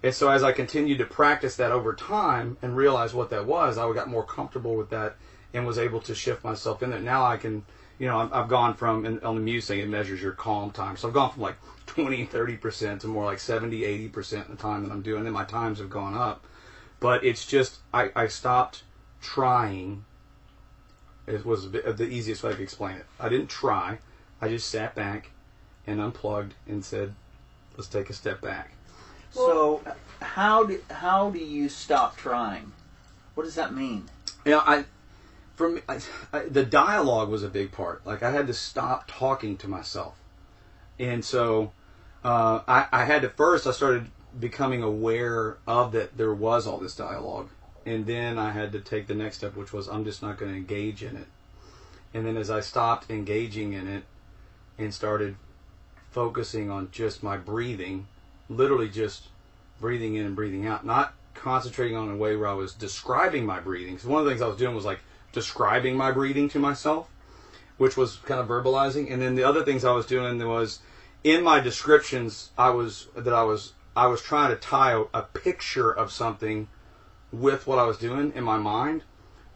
[0.03, 3.77] And so as I continued to practice that over time and realize what that was,
[3.77, 5.17] I got more comfortable with that
[5.53, 7.01] and was able to shift myself in there.
[7.01, 7.65] Now I can,
[7.99, 10.71] you know, I've, I've gone from, and on the Muse thing, it measures your calm
[10.71, 10.97] time.
[10.97, 14.85] So I've gone from like 20, 30% to more like 70, 80% in the time
[14.85, 15.27] that I'm doing.
[15.27, 16.47] And my times have gone up.
[16.99, 18.85] But it's just, I, I stopped
[19.21, 20.05] trying.
[21.31, 23.07] It was the easiest way I could explain it.
[23.19, 23.99] I didn't try.
[24.41, 25.31] I just sat back
[25.87, 27.15] and unplugged and said,
[27.77, 28.73] let's take a step back.
[29.31, 29.81] So,
[30.21, 32.73] how do how do you stop trying?
[33.35, 34.09] What does that mean?
[34.45, 34.85] you know, I,
[35.55, 36.01] from I,
[36.33, 38.05] I, the dialogue was a big part.
[38.07, 40.17] Like I had to stop talking to myself,
[40.99, 41.73] and so
[42.25, 43.67] uh, I, I had to first.
[43.67, 47.51] I started becoming aware of that there was all this dialogue,
[47.87, 50.53] and then I had to take the next step, which was I'm just not going
[50.53, 51.27] to engage in it.
[52.13, 54.05] And then as I stopped engaging in it,
[54.81, 55.37] and started
[56.11, 58.07] focusing on just my breathing,
[58.49, 59.29] literally just
[59.81, 63.61] breathing in and breathing out, not concentrating on a way where I was describing my
[63.61, 63.95] breathing.
[63.95, 65.01] Because one of the things I was doing was like
[65.33, 67.09] describing my breathing to myself,
[67.79, 69.13] which was kind of verbalizing.
[69.13, 70.81] And then the other things I was doing was
[71.23, 75.23] in my descriptions, I was that I was I was trying to tie a, a
[75.23, 76.69] picture of something
[77.33, 79.03] with what I was doing in my mind,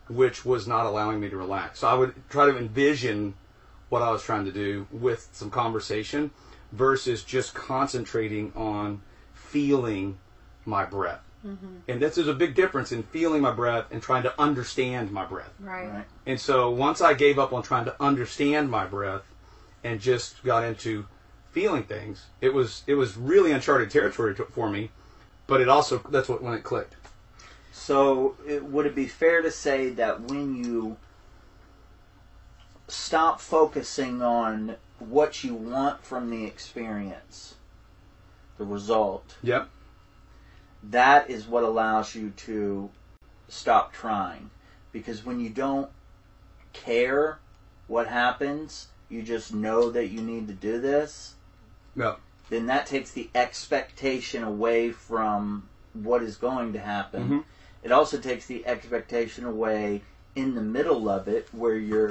[0.09, 1.81] which was not allowing me to relax.
[1.81, 3.35] So I would try to envision
[3.89, 6.31] what I was trying to do with some conversation
[6.73, 10.19] versus just concentrating on feeling
[10.65, 11.21] my breath.
[11.47, 11.77] Mm-hmm.
[11.89, 15.25] And this is a big difference in feeling my breath and trying to understand my
[15.25, 15.53] breath.
[15.61, 15.89] right.
[15.89, 16.05] Right.
[16.27, 19.23] And so once I gave up on trying to understand my breath
[19.83, 21.07] and just got into
[21.53, 24.91] feeling things, it was it was really uncharted territory to, for me.
[25.47, 26.97] But it also that's what when it clicked.
[27.77, 30.97] So, it, would it be fair to say that when you
[32.87, 37.57] stop focusing on what you want from the experience,
[38.59, 39.69] the result, Yep.
[40.85, 42.91] that is what allows you to
[43.49, 44.51] stop trying
[44.93, 45.91] because when you don't
[46.73, 47.39] care
[47.89, 51.35] what happens, you just know that you need to do this,
[51.97, 52.15] Yeah.
[52.51, 57.29] then that takes the expectation away from what is going to happen.
[57.29, 57.45] Mhm.
[57.85, 60.01] It also takes the expectation away
[60.35, 62.09] in the middle of it where you're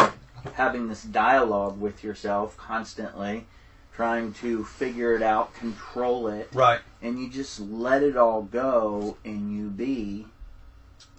[0.54, 3.48] having this dialogue with yourself constantly,
[3.92, 6.80] trying to figure it out, control it, Right.
[7.02, 10.28] and you just let it all go and you be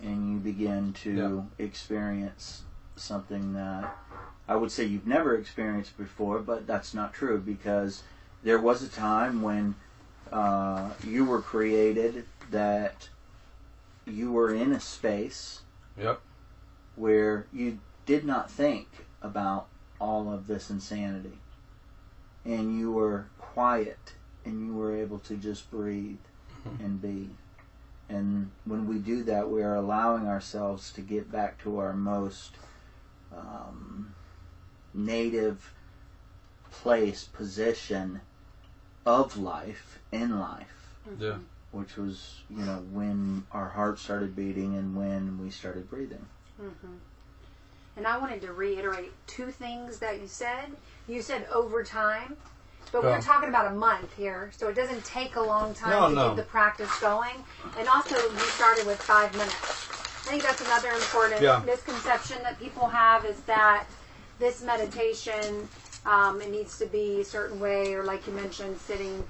[0.03, 2.62] and you begin to experience
[2.97, 3.97] something that
[4.47, 8.03] I would say you've never experienced before, but that's not true because
[8.43, 9.75] there was a time when
[10.31, 13.09] uh, you were created that
[14.07, 15.61] you were in a space
[15.99, 16.21] Yep.
[16.97, 18.88] where you did not think
[19.23, 19.67] about
[20.01, 21.38] all of this insanity.
[22.45, 24.14] And you were quiet
[24.45, 26.19] and you were able to just breathe
[26.79, 27.31] and be.
[28.09, 32.57] And when we do that we are allowing ourselves to get back to our most
[33.35, 34.14] um,
[34.93, 35.73] native
[36.71, 38.21] place position
[39.07, 40.97] of life in life.
[41.19, 41.37] Yeah.
[41.74, 46.24] Which was you know when our heart started beating and when we started breathing
[46.60, 46.94] Mm-hmm.
[47.96, 50.66] And I wanted to reiterate two things that you said.
[51.08, 52.37] You said over time,
[52.92, 53.10] but Yeah.
[53.10, 56.14] we're talking about a month here, so it doesn't take a long time No, to
[56.14, 56.28] no.
[56.28, 57.44] get the practice going.
[57.76, 59.56] And also, you started with five minutes.
[60.26, 61.60] I think that's another important Yeah.
[61.66, 63.84] misconception that people have is that
[64.38, 65.68] this meditation
[66.06, 69.24] um, it needs to be a certain way, or like you mentioned, sitting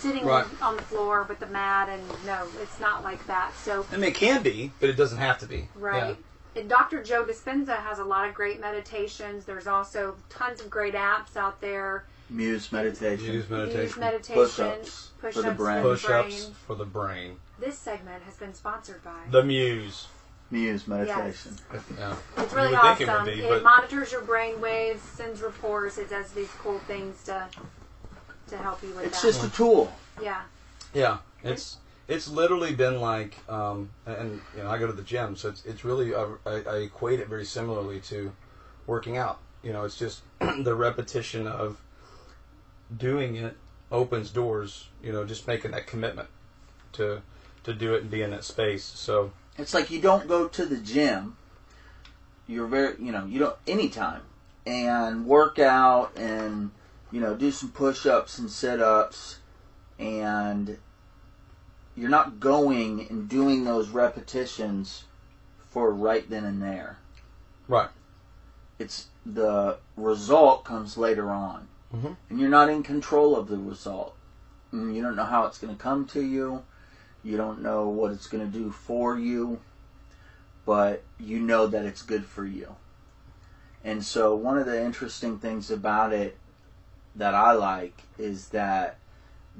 [0.00, 0.46] sitting Right.
[0.62, 3.52] on the floor with the mat, and no, it's not like that.
[3.62, 5.68] So I mean, it can be, but it doesn't have to be.
[5.74, 6.16] Right.
[6.56, 7.02] And Dr.
[7.02, 9.44] Joe Dispenza has a lot of great meditations.
[9.44, 12.04] There's also tons of great apps out there.
[12.28, 13.32] muse meditation Yeah.
[13.32, 14.00] Use Use meditation.
[14.00, 15.82] meditation, Push-ups push for the brain.
[15.82, 17.40] for the Push-ups for the brain.
[17.58, 19.18] This segment has been sponsored by.
[19.30, 20.06] The Muse.
[20.52, 22.14] muse meditation Yeah.
[22.38, 23.24] it's really you would think it awesome.
[23.26, 25.98] be, it monitors your brain waves, sends reports.
[25.98, 27.48] It does these cool things to
[28.50, 29.28] to help you with it's that.
[29.28, 30.42] just a tool yeah.
[30.92, 35.36] Yeah, it's it's literally been like, um, and you know, I go to the gym,
[35.36, 38.32] so it's it's really uh, I, I equate it very similarly to
[38.86, 39.38] working out.
[39.62, 41.80] You know, it's just the repetition of
[42.96, 43.56] doing it
[43.92, 44.88] opens doors.
[45.02, 46.28] You know, just making that commitment
[46.94, 47.22] to
[47.64, 48.84] to do it and be in that space.
[48.84, 51.36] So It's like you don't go to the gym.
[52.46, 54.22] You're very, you know, you don't anytime
[54.66, 56.72] and work out and
[57.10, 59.38] you know do some push-ups and sit-ups
[59.98, 60.78] and
[61.96, 65.04] you're not going and doing those repetitions
[65.70, 66.98] for right then and there.
[67.68, 67.90] right,
[68.78, 72.16] It's the result comes later on, Mhm.
[72.28, 74.14] and you're not in control of the result.
[74.72, 76.64] You don't know how it's going to come to you.
[77.22, 79.60] You don't know what it's going to do for you,
[80.64, 82.76] but you know that it's good for you.
[83.84, 86.38] And so, one of the interesting things about it
[87.14, 88.98] that I like is that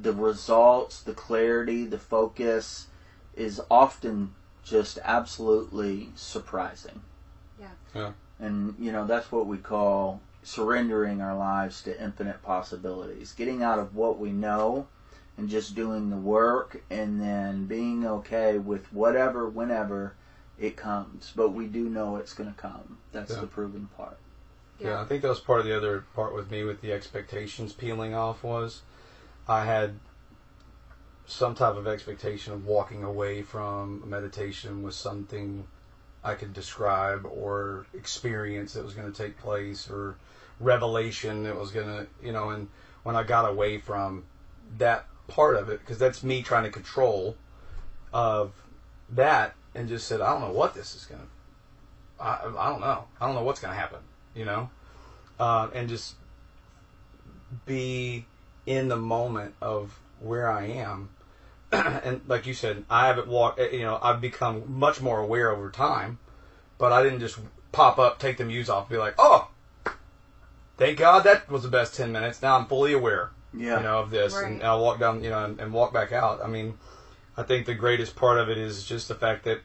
[0.00, 2.86] the results, the clarity, the focus
[3.36, 4.34] is often
[4.64, 7.00] just absolutely surprising.
[7.60, 7.68] Yeah.
[7.94, 8.12] Yeah.
[8.38, 13.32] And, you know, that's what we call surrendering our lives to infinite possibilities.
[13.32, 14.86] Getting out of what we know
[15.36, 20.14] and just doing the work and then being okay with whatever, whenever
[20.58, 21.32] it comes.
[21.34, 22.98] But we do know it's going to come.
[23.12, 23.40] That's Yeah.
[23.40, 24.18] the proven part.
[24.80, 25.00] Yeah.
[25.00, 28.14] I think that was part of the other part with me with the expectations peeling
[28.14, 28.82] off was
[29.46, 29.98] I had
[31.26, 35.66] some type of expectation of walking away from meditation with something
[36.24, 40.16] I could describe or experience that was going to take place or
[40.58, 42.68] revelation that was going to, you know, and
[43.02, 44.24] when I got away from
[44.78, 47.36] that part of it, because that's me trying to control
[48.12, 48.52] of
[49.10, 52.80] that and just said, I don't know what this is going to, I, I don't
[52.80, 53.04] know.
[53.20, 54.00] I don't know what's going to happen,
[54.34, 54.70] you know?
[55.38, 56.14] Uh, and just
[57.66, 58.26] be
[58.66, 61.10] in the moment of where I am.
[61.72, 65.70] and like you said, I haven't walked, you know, I've become much more aware over
[65.70, 66.18] time,
[66.78, 67.38] but I didn't just
[67.72, 69.48] pop up, take the muse off, be like, oh,
[70.76, 72.42] thank God that was the best 10 minutes.
[72.42, 73.78] Now I'm fully aware, Yeah.
[73.78, 74.34] you know, of this.
[74.34, 74.46] Right.
[74.46, 76.40] And I'll walk down, you know, and, and walk back out.
[76.42, 76.74] I mean,
[77.36, 79.60] I think the greatest part of it is just the fact that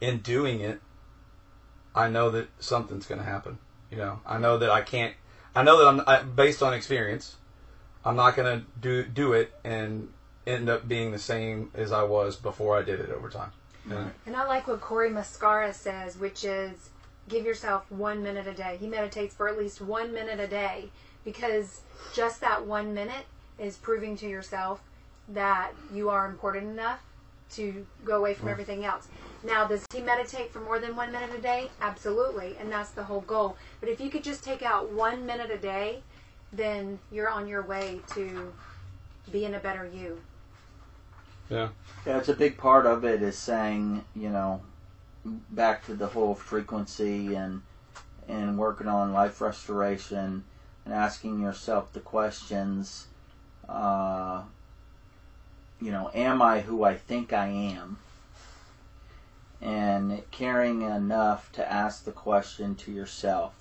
[0.00, 0.80] in doing it,
[1.98, 3.58] I know that something's going to happen.
[3.90, 5.14] You know, I know that I can't.
[5.54, 7.36] I know that I'm I, based on experience.
[8.04, 10.08] I'm not going to do do it and
[10.46, 13.50] end up being the same as I was before I did it over time.
[13.90, 16.90] And- And I like what Cory Muscara says, which is
[17.28, 18.76] give yourself one minute a day.
[18.80, 20.90] He meditates for at least one minute a day
[21.24, 21.80] because
[22.14, 23.26] just that one minute
[23.58, 24.80] is proving to yourself
[25.28, 27.00] that you are important enough
[27.50, 28.52] to go away from mm.
[28.52, 29.08] everything else.
[29.44, 31.70] Now, does he meditate for more than one minute a day?
[31.80, 33.56] Absolutely, and that's the whole goal.
[33.80, 36.02] But if you could just take out one minute a day,
[36.52, 38.52] then you're on your way to
[39.30, 40.18] being a better you.
[41.48, 41.68] Yeah.
[42.06, 44.60] Yeah, it's a big part of it is saying, you know,
[45.50, 47.62] back to the whole frequency and
[48.28, 50.44] and working on life restoration
[50.84, 53.06] and asking yourself the questions,
[53.68, 54.42] uh,
[55.80, 57.98] you know, am I who I think I am?
[59.60, 63.54] And caring enough to ask the question to yourself,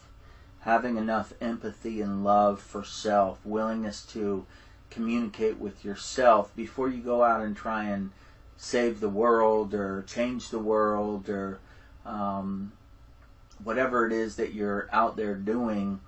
[0.61, 4.45] having enough empathy and love for self, willingness to
[4.89, 8.11] communicate with yourself before you go out and try and
[8.57, 11.59] save the world or change the world or
[12.05, 12.71] um,
[13.63, 15.99] whatever it is that you're out there doing,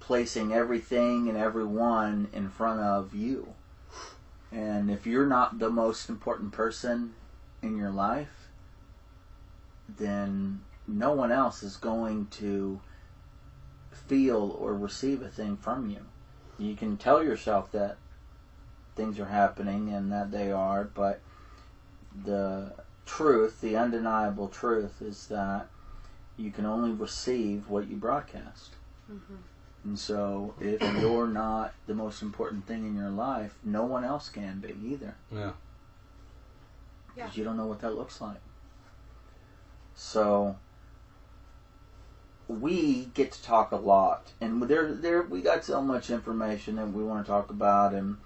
[0.00, 3.54] placing everything and everyone in front of you.
[4.52, 7.14] And if you're not the most important person
[7.62, 8.39] in your life,
[9.96, 12.80] then no one else is going to
[13.92, 16.00] feel or receive a thing from you.
[16.58, 17.96] You can tell yourself that
[18.96, 21.20] things are happening and that they are, but
[22.24, 22.72] the
[23.06, 25.68] truth, the undeniable truth, is that
[26.36, 28.74] you can only receive what you broadcast.
[29.10, 29.36] Mm-hmm.
[29.84, 34.28] And so, if you're not the most important thing in your life, no one else
[34.28, 35.14] can be either.
[35.32, 35.52] Yeah.
[37.16, 37.24] Yeah.
[37.24, 38.40] Because you don't know what that looks like.
[40.02, 40.56] So,
[42.48, 46.90] we get to talk a lot, and there, there, we got so much information that
[46.90, 48.16] we want to talk about, and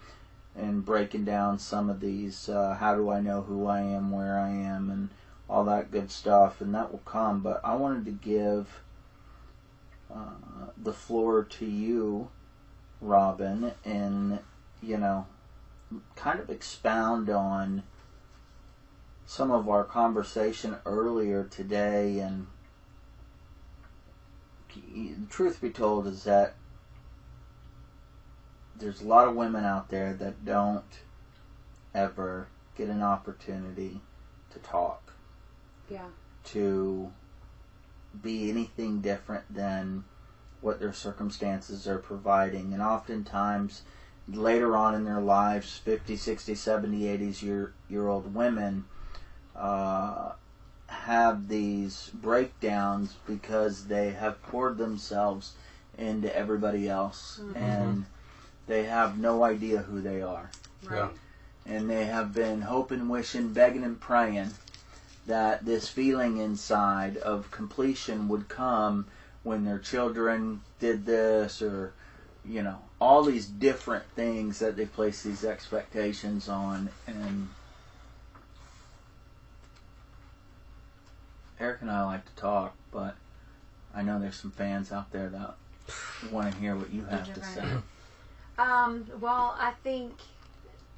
[0.54, 2.48] and breaking down some of these.
[2.48, 5.08] Uh, how do I know who I am, where I am, and
[5.50, 7.40] all that good stuff, and that will come.
[7.40, 8.80] But I wanted to give
[10.14, 12.28] uh, the floor to you,
[13.00, 14.38] Robin, and
[14.80, 15.26] you know,
[16.14, 17.82] kind of expound on
[19.26, 22.46] some of our conversation earlier today and
[24.92, 26.54] the truth be told is that
[28.76, 31.00] there's a lot of women out there that don't
[31.94, 34.00] ever get an opportunity
[34.50, 35.12] to talk
[35.88, 36.08] Yeah.
[36.44, 37.12] to
[38.20, 40.04] be anything different than
[40.60, 43.82] what their circumstances are providing and oftentimes
[44.28, 48.84] later on in their lives 50 60 70 80 year year old women
[49.56, 50.32] uh,
[50.88, 55.52] have these breakdowns because they have poured themselves
[55.96, 57.56] into everybody else Mhm.
[57.56, 58.04] and
[58.66, 60.50] they have no idea who they are
[60.82, 61.16] Right.
[61.66, 64.50] and they have been hoping, wishing, begging, and praying
[65.26, 69.06] that this feeling inside of completion would come
[69.42, 71.92] when their children did this, or
[72.44, 76.90] you know, all these different things that they place these expectations on.
[77.06, 77.48] And
[81.60, 83.16] Eric and I like to talk, but
[83.94, 85.54] I know there's some fans out there that
[86.30, 87.64] want to hear what you have to say.
[88.56, 90.12] Um, well, I think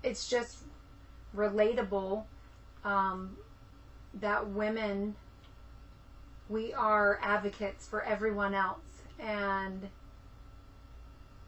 [0.02, 0.58] it's just
[1.34, 2.24] relatable
[2.84, 3.36] um,
[4.20, 5.14] that women,
[6.50, 8.80] we are advocates for everyone else.
[9.18, 9.88] And,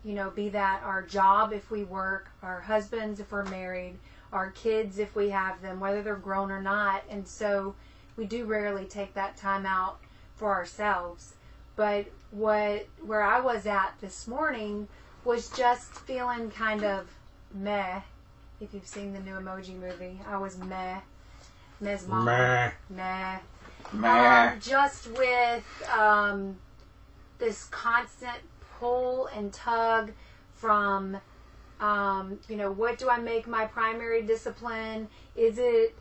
[0.02, 3.98] you know, be that our job if we work, our husbands if we're married,
[4.32, 7.02] our kids if we have them, whether they're grown or not.
[7.10, 7.74] And so
[8.18, 9.98] we do rarely take that time out
[10.34, 11.34] for ourselves.
[11.76, 14.88] But what where I was at this morning
[15.24, 17.08] was just feeling kind of
[17.54, 18.00] meh.
[18.60, 20.98] If you've seen the new Emoji movie, I was meh.
[21.80, 22.24] Meh's mom.
[22.24, 22.72] Meh.
[22.90, 23.38] Meh.
[23.92, 24.50] Meh.
[24.52, 25.64] Um, just with
[25.96, 26.56] um,
[27.38, 28.38] this constant
[28.80, 30.10] pull and tug
[30.54, 31.18] from,
[31.80, 35.06] um, you know, what do I make my primary discipline?
[35.36, 35.94] Is it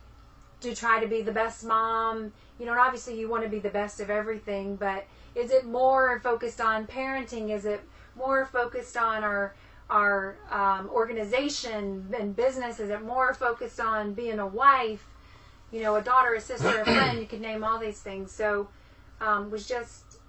[0.62, 2.34] to try to be the best mom?
[2.60, 5.66] You know, and obviously you want to be the best of everything, but is it
[5.66, 7.52] more focused on parenting?
[7.52, 7.82] Is it
[8.16, 9.54] more focused on our
[9.90, 12.80] our um, organization and business?
[12.80, 15.06] Is it more focused on being a wife?
[15.72, 17.20] You know, a daughter, a sister, a friend.
[17.20, 18.32] You could name all these things.
[18.32, 18.70] So,
[19.22, 20.20] um, was just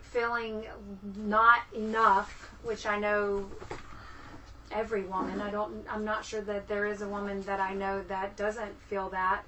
[0.00, 0.64] feeling
[1.16, 3.50] not enough, which I know
[4.72, 5.40] every woman.
[5.40, 5.84] I don't.
[5.90, 9.42] I'm not sure that there is a woman that I know that doesn't feel that.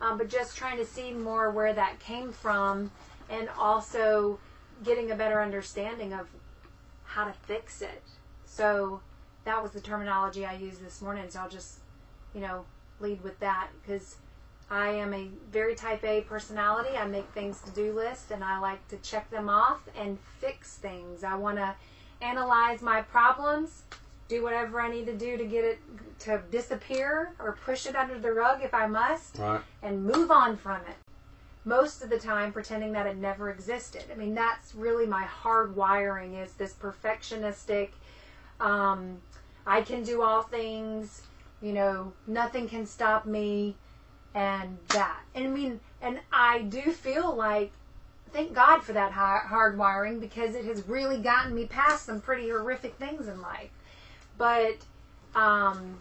[0.00, 2.90] Um, but just trying to see more where that came from,
[3.28, 4.38] and also
[4.82, 6.26] getting a better understanding of
[7.04, 8.02] how to fix it.
[8.46, 9.00] So
[9.44, 11.24] that was the terminology I used this morning.
[11.28, 11.78] So I'll just,
[12.34, 12.64] you know,
[13.00, 14.16] lead with that because
[14.70, 16.96] I am a very type A personality.
[16.96, 20.76] I make things to do lists and I like to check them off and fix
[20.76, 21.24] things.
[21.24, 21.74] I want to
[22.22, 23.82] analyze my problems,
[24.30, 25.80] do whatever I need to do to get it
[26.20, 29.60] to disappear or push it under the rug if I must Right.
[29.82, 30.96] and move on from it.
[31.64, 34.04] Most of the time, pretending that it never existed.
[34.10, 37.90] I mean, that's really my hard wiring is this perfectionistic,
[38.60, 39.20] um,
[39.66, 41.22] I can do all things,
[41.60, 43.76] you know, nothing can stop me,
[44.34, 45.20] and that.
[45.34, 47.72] And I mean, and I do feel like,
[48.32, 52.48] thank God for that hard wiring because it has really gotten me past some pretty
[52.48, 53.70] horrific things in life.
[54.40, 54.78] But,
[55.34, 55.98] um,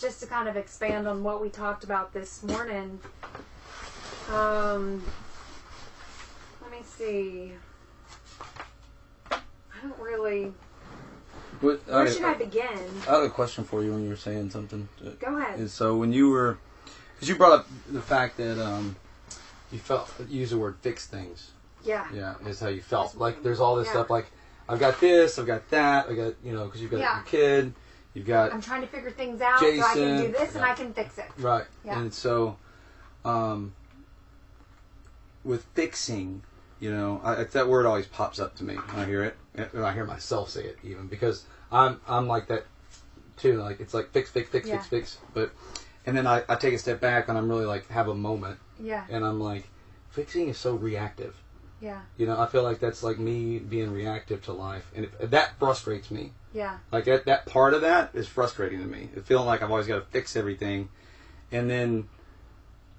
[0.00, 2.98] just to kind of expand on what we talked about this morning,
[4.28, 5.00] um,
[6.60, 7.52] let me see.
[9.30, 9.38] I
[9.80, 10.52] don't really.
[11.60, 12.80] What, Where should I begin?
[13.08, 14.88] I had a question for you when you were saying something.
[15.20, 15.60] Go ahead.
[15.60, 16.58] And so when you were,
[17.14, 18.96] because you brought up the fact that um,
[19.70, 21.52] you felt you use the word fix things.
[21.84, 22.08] Yeah.
[22.12, 23.14] Yeah, is how you felt.
[23.16, 23.92] Like there's all this Yeah.
[23.92, 24.10] stuff.
[24.10, 24.26] Like
[24.68, 26.08] I've got this, I've got that.
[26.08, 27.16] I got you know because you've got Yeah.
[27.16, 27.74] your kid,
[28.14, 30.32] you've got I'm trying to figure things out so I can do Jason.
[30.32, 31.26] this and I can fix it.
[31.38, 31.66] right.
[31.84, 31.98] Yeah.
[32.00, 32.56] And so,
[33.24, 33.74] um,
[35.44, 36.42] with fixing,
[36.80, 39.84] you know, I, that word always pops up to me when I hear it, and
[39.84, 42.64] I hear myself say it even because I'm I'm like that
[43.36, 43.60] too.
[43.60, 44.74] Like it's like fix, fix, fix, Yeah.
[44.78, 45.18] fix, fix.
[45.34, 45.52] But
[46.06, 48.58] and then I, I take a step back and I'm really like have a moment
[48.80, 49.04] Yeah.
[49.10, 49.68] and I'm like,
[50.10, 51.34] fixing is so reactive.
[51.84, 52.00] Yeah.
[52.16, 55.58] You know, I feel like that's like me being reactive to life, and if, that
[55.58, 56.32] frustrates me.
[56.54, 56.78] Yeah.
[56.90, 59.10] Like that, that part of that is frustrating to me.
[59.14, 60.88] It feeling like I've always got to fix everything,
[61.52, 62.08] and then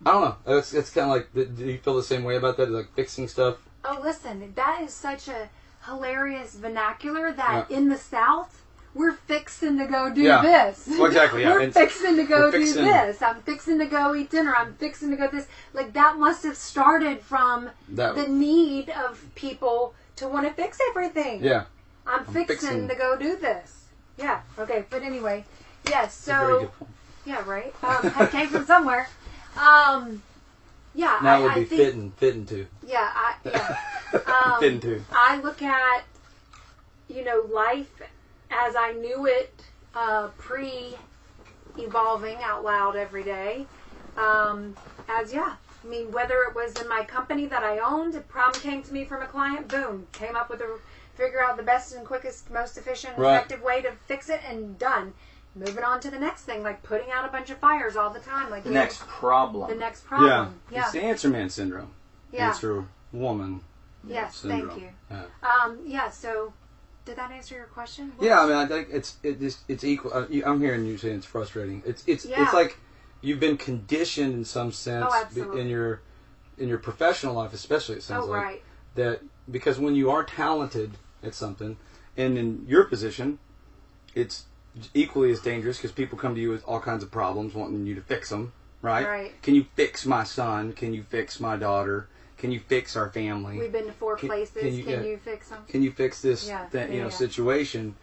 [0.06, 0.58] I don't know.
[0.60, 1.34] It's it's kind of like.
[1.34, 2.70] Do do you feel the same way about that?
[2.70, 3.58] Like fixing stuff.
[3.84, 5.50] Oh, listen, that is such a
[5.86, 7.78] hilarious vernacular that Yeah.
[7.78, 8.62] in the South,
[8.96, 10.42] we're fixing to go do Yeah.
[10.42, 10.88] this.
[10.88, 11.52] Well, exactly, yeah.
[11.52, 13.22] we're And fixing to go do fixing- this.
[13.22, 14.56] I'm fixing to go eat dinner.
[14.56, 15.48] I'm fixing to go this.
[15.74, 20.80] Like, that must have started from That the need of people to want to fix
[20.90, 21.44] everything.
[21.44, 21.66] yeah.
[22.08, 23.86] I'm, fixing, fixing- to go do this.
[24.18, 24.42] Yeah.
[24.58, 24.86] Okay.
[24.90, 25.44] But anyway,
[25.90, 26.24] yes.
[26.26, 26.72] Very So
[27.26, 27.74] yeah, right.
[27.84, 29.10] Um, that came from somewhere.
[29.58, 30.22] Um,
[30.94, 31.20] yeah.
[31.22, 33.12] Now I, would I be think, fitting, fitting to, Yeah.
[33.14, 33.78] I, yeah.
[34.54, 35.04] Um, fitting to.
[35.12, 36.04] I look at,
[37.10, 37.90] you know, life
[38.52, 40.96] as I knew it uh, pre
[41.78, 43.66] evolving out loud every day.
[44.18, 44.76] Um,
[45.10, 48.62] as, yeah, I mean, whether it was in my company that I owned, a problem
[48.62, 50.80] came to me from a client, boom, came up with a
[51.16, 53.36] figure out the best and quickest, most efficient, Right.
[53.36, 55.14] effective way to fix it, and done.
[55.54, 58.20] Moving on to the next thing, like putting out a bunch of fires all the
[58.20, 59.70] time, like The you- next problem.
[59.70, 60.08] the next Yeah.
[60.10, 60.60] problem.
[60.70, 61.94] Yeah, It's the answer man syndrome.
[62.32, 63.62] yeah, Answer woman
[64.06, 64.38] yes.
[64.38, 64.70] syndrome.
[64.70, 64.90] Thank you.
[65.10, 65.24] Yeah.
[65.64, 66.10] Um, yeah.
[66.10, 66.52] So,
[67.06, 68.12] did that answer your question?
[68.18, 70.12] What Yeah, I mean, I think it's it, it's, it's equal.
[70.14, 71.84] Uh, you- I'm hearing you saying it's frustrating.
[71.86, 72.44] It's it's Yeah.
[72.44, 72.78] it's like
[73.22, 76.02] you've been conditioned in some sense Oh, in your
[76.58, 77.98] in your professional life, especially.
[77.98, 78.64] It sounds Oh, like right.
[78.96, 80.92] that because when you are talented
[81.22, 81.78] at something,
[82.18, 83.40] and in your position,
[84.16, 84.46] it's
[84.94, 87.96] equally as dangerous because people come to you with all kinds of problems, wanting you
[87.96, 88.52] to fix them.
[88.82, 89.08] Right?
[89.08, 89.42] Right.
[89.42, 90.74] Can you fix my son?
[90.74, 92.08] Can you fix my daughter?
[92.46, 93.58] Can you fix our family?
[93.58, 94.62] We've been to four Can- places.
[94.62, 95.10] can you- Can yeah.
[95.10, 95.64] you fix them?
[95.68, 97.96] can you fix this Yeah, that you know situation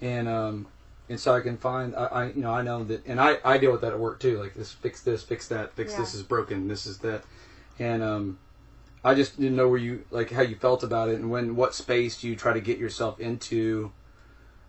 [0.00, 0.66] and um
[1.10, 3.58] and so i can find I, I you know i know that and i i
[3.58, 6.22] deal with that at work too like this fix this fix that fix this is
[6.22, 7.24] broken this is that
[7.78, 8.38] and um
[9.04, 11.74] i just didn't know where you like how you felt about it and when what
[11.74, 13.92] space do you try to get yourself into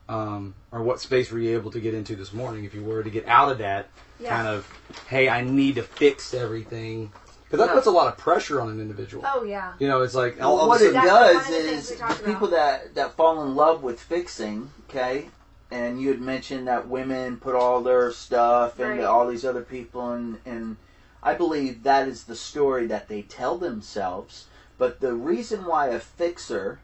[0.09, 3.01] um or what space were you able to get into this morning if you were
[3.03, 3.87] to get out of that
[4.19, 4.35] Yeah.
[4.35, 4.67] kind of
[5.07, 7.13] hey i need to fix everything
[7.51, 7.75] because that Yeah.
[7.75, 9.73] puts a lot of pressure on an individual Oh yeah.
[9.79, 11.45] you know it's like Well, all, all of a what it sudden- That's one does
[11.45, 12.25] of the things is we talked about.
[12.33, 15.29] people that that fall in love with fixing, okay,
[15.69, 20.11] and you had mentioned that women put all their stuff into all these other people,
[20.11, 20.77] and and
[21.23, 24.47] I believe that is the story that they tell themselves.
[24.77, 26.79] But the reason why a fixer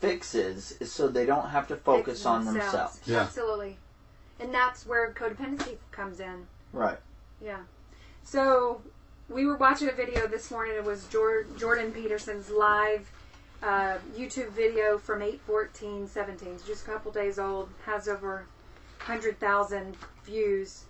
[0.00, 3.00] fixes is so they don't have to focus Fix on themselves.
[3.06, 3.20] Yeah.
[3.20, 3.78] Absolutely.
[4.40, 6.46] And that's where codependency comes in.
[6.72, 6.98] Right.
[7.40, 7.58] Yeah.
[8.24, 8.82] So
[9.28, 10.76] we were watching a video this morning.
[10.76, 13.10] It was Jor- Jordan Peterson's live
[13.62, 15.40] uh, YouTube video from 8
[16.06, 16.48] 17.
[16.54, 17.68] It's just a couple days old.
[17.84, 18.46] Has over
[19.06, 20.84] 100,000 views.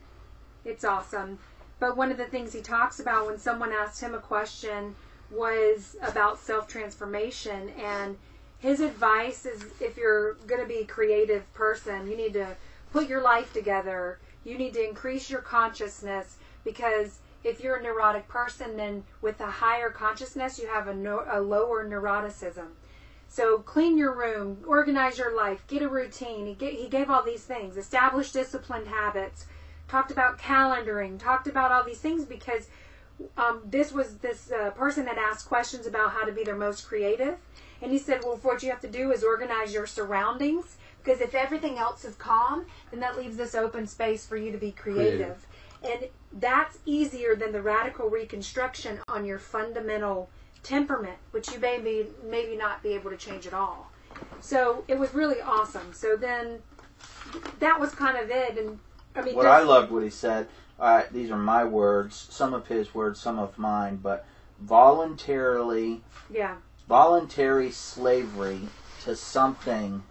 [0.64, 1.38] It's awesome.
[1.78, 4.94] But one of the things he talks about when someone asked him a question
[5.30, 7.70] was about self transformation.
[7.82, 8.18] And
[8.58, 12.56] his advice is if you're going to be a creative person, you need to
[12.92, 14.18] put your life together.
[14.44, 19.46] You need to increase your consciousness because if you're a neurotic person, then with a
[19.46, 22.68] higher consciousness, you have a, no, a lower neuroticism.
[23.28, 26.46] So clean your room, organize your life, get a routine.
[26.46, 29.46] He, ga- he gave all these things, establish disciplined habits,
[29.88, 32.68] talked about calendaring, talked about all these things because
[33.36, 36.86] um, this was this uh, person that asked questions about how to be their most
[36.88, 37.36] creative.
[37.82, 41.34] And he said, well, what you have to do is organize your surroundings Because if
[41.34, 45.46] everything else is calm, then that leaves this open space for you to be creative.
[45.86, 50.28] And that's easier than the radical reconstruction on your fundamental
[50.62, 53.90] temperament, which you may be, maybe not be able to change at all.
[54.40, 55.92] So it was really awesome.
[55.92, 56.60] So then
[57.60, 58.58] that was kind of it.
[58.58, 58.78] And
[59.14, 60.48] I mean, What I loved what he said.
[60.78, 64.26] Uh, these are my words, some of his words, some of mine, but
[64.60, 66.56] voluntarily, yeah,
[66.86, 68.60] voluntary slavery
[69.04, 70.02] to something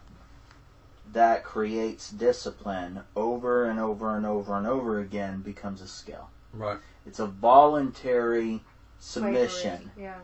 [1.15, 6.29] that creates discipline over and over and over and over again becomes a skill.
[6.51, 6.77] Right.
[7.05, 8.61] It's a voluntary
[8.99, 10.19] submission Yeah.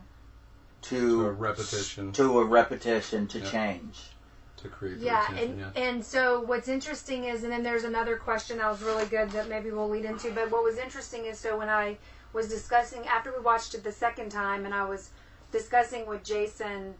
[0.81, 2.11] to To a repetition.
[2.11, 3.49] to a repetition to Yeah.
[3.49, 4.11] change.
[4.57, 5.71] To create the Yeah, and yeah.
[5.77, 9.47] and so what's interesting is, and then there's another question that was really good that
[9.47, 10.29] maybe we'll lead into.
[10.31, 11.97] But what was interesting is, so when I
[12.33, 15.09] was discussing after we watched it the second time, and I was
[15.53, 16.95] discussing with Jason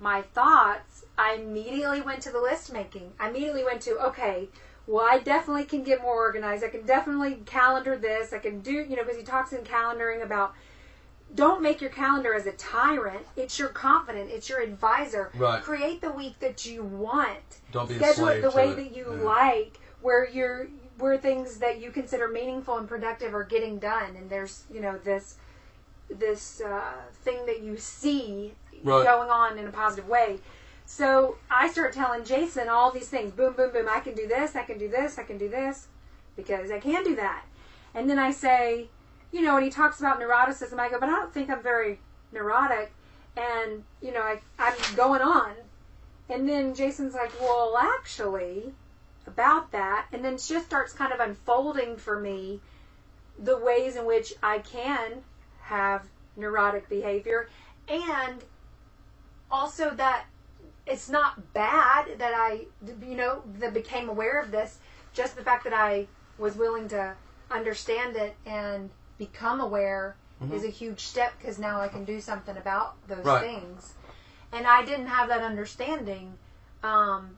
[0.00, 3.12] my thoughts, I immediately went to the list making.
[3.18, 4.48] I immediately went to okay.
[4.86, 6.62] Well, I definitely can get more organized.
[6.62, 8.32] I can definitely calendar this.
[8.32, 10.54] I can do, you know, because he talks in calendaring about
[11.34, 13.26] don't make your calendar as a tyrant.
[13.36, 14.30] It's your confidant.
[14.30, 15.32] It's your advisor.
[15.34, 15.62] Right.
[15.62, 17.60] Create the week that you want.
[17.72, 18.76] Don't be a Schedule it the way it.
[18.76, 19.24] that you Yeah.
[19.24, 20.68] like, where you're
[20.98, 24.98] where things that you consider meaningful and productive are getting done, and there's you know
[24.98, 25.36] this
[26.08, 26.92] this uh,
[27.22, 28.54] thing that you see
[28.86, 29.04] Right.
[29.04, 30.38] going on in a positive way.
[30.86, 33.32] So I start telling Jason all these things.
[33.32, 33.86] Boom, boom, boom.
[33.90, 34.54] I can do this.
[34.54, 35.18] I can do this.
[35.18, 35.88] I can do this
[36.36, 37.44] because I can do that.
[37.94, 38.88] And then I say,
[39.32, 41.98] you know, when he talks about neuroticism, I go, but I don't think I'm very
[42.32, 42.92] neurotic.
[43.36, 45.52] And, you know, I, I'm going on.
[46.28, 48.72] And then Jason's like, well, actually,
[49.26, 50.06] about that.
[50.12, 52.60] And then just starts kind of unfolding for me
[53.38, 55.22] the ways in which I can
[55.62, 56.06] have
[56.36, 57.48] neurotic behavior.
[57.88, 58.42] And
[59.50, 60.26] also that
[60.86, 62.66] it's not bad that I,
[63.02, 64.78] you know, that became aware of this.
[65.12, 66.06] Just the fact that I
[66.38, 67.16] was willing to
[67.50, 70.16] understand it and become aware
[70.52, 73.40] is a huge step because now I can do something about those Right.
[73.40, 73.94] things.
[74.52, 76.38] And I didn't have that understanding.
[76.82, 77.36] Um,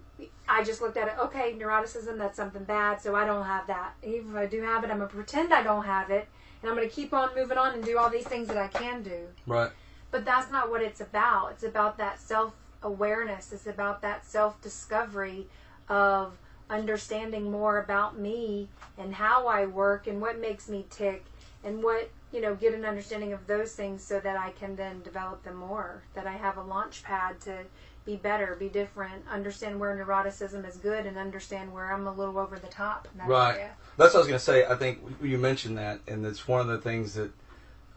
[0.48, 1.14] I just looked at it.
[1.18, 3.94] Okay, neuroticism, that's something bad, so I don't have that.
[4.02, 6.28] Even if I do have it, I'm gonna pretend I don't have it,
[6.60, 9.02] and I'm gonna keep on moving on and do all these things that I can
[9.02, 9.28] do.
[9.46, 9.70] Right.
[10.10, 11.52] But that's not what it's about.
[11.52, 13.52] It's about that self awareness.
[13.52, 15.46] It's about that self discovery
[15.88, 16.38] of
[16.70, 21.24] understanding more about me and how I work and what makes me tick
[21.64, 25.02] and what, you know, get an understanding of those things so that I can then
[25.02, 26.02] develop them more.
[26.14, 27.64] That I have a launch pad to
[28.04, 32.38] be better, be different, understand where neuroticism is good and understand where I'm a little
[32.38, 33.54] over the top that Right.
[33.56, 33.70] area.
[33.96, 34.64] That's what I was going to say.
[34.66, 37.30] I think you mentioned that, and it's one of the things that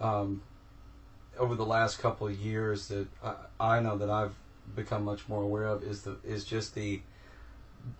[0.02, 0.42] um,
[1.42, 4.36] over the last couple of years that I, I know that I've
[4.76, 7.02] become much more aware of is the is just the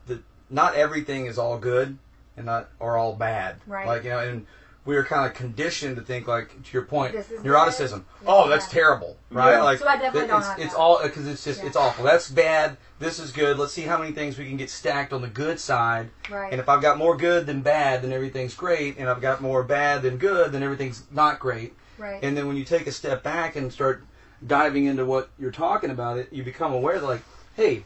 [0.06, 1.98] the not everything is all good
[2.38, 3.56] and not or all bad.
[3.66, 3.88] Right.
[3.88, 4.46] Like you know, and
[4.86, 8.04] we are kind of conditioned to think like to your point, neuroticism.
[8.28, 9.54] Oh, that's terrible, right?
[9.54, 9.64] Yeah.
[9.64, 11.68] Like So I definitely it- don't it's, it's all because it's just Yeah.
[11.68, 12.06] it's awful.
[12.06, 12.78] That's bad.
[13.00, 13.58] This is good.
[13.58, 16.12] Let's see how many things we can get stacked on the good side.
[16.30, 16.52] Right.
[16.52, 18.98] And if I've got more good than bad, then everything's great.
[19.00, 21.74] And I've got more bad than good, then everything's not great.
[22.02, 22.24] Right.
[22.24, 24.04] And then when you take a step back and start
[24.46, 27.22] diving into what you're talking about, it you become aware that like,
[27.56, 27.84] hey,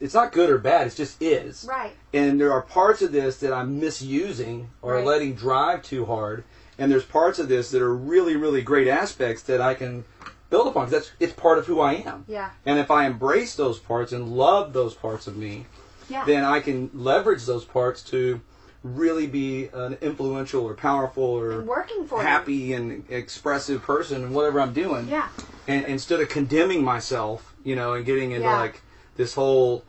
[0.00, 0.86] it's not good or bad.
[0.88, 1.64] It just is.
[1.68, 1.92] right.
[2.12, 5.04] And there are parts of this that I'm misusing or Right.
[5.06, 6.44] letting drive too hard.
[6.78, 10.04] And there's parts of this that are really, really great aspects that I can
[10.50, 10.90] build upon.
[10.90, 12.24] That's it's part of who I am.
[12.26, 12.50] Yeah.
[12.66, 15.66] And if I embrace those parts and love those parts of me,
[16.08, 16.24] Yeah.
[16.24, 18.40] then I can leverage those parts to
[18.84, 22.24] really be an influential or powerful or and working for you.
[22.26, 25.08] happy and expressive person in whatever I'm doing.
[25.08, 25.28] Yeah.
[25.66, 28.60] And instead of condemning myself, you know, and getting into Yeah.
[28.60, 28.82] like
[29.16, 29.84] this whole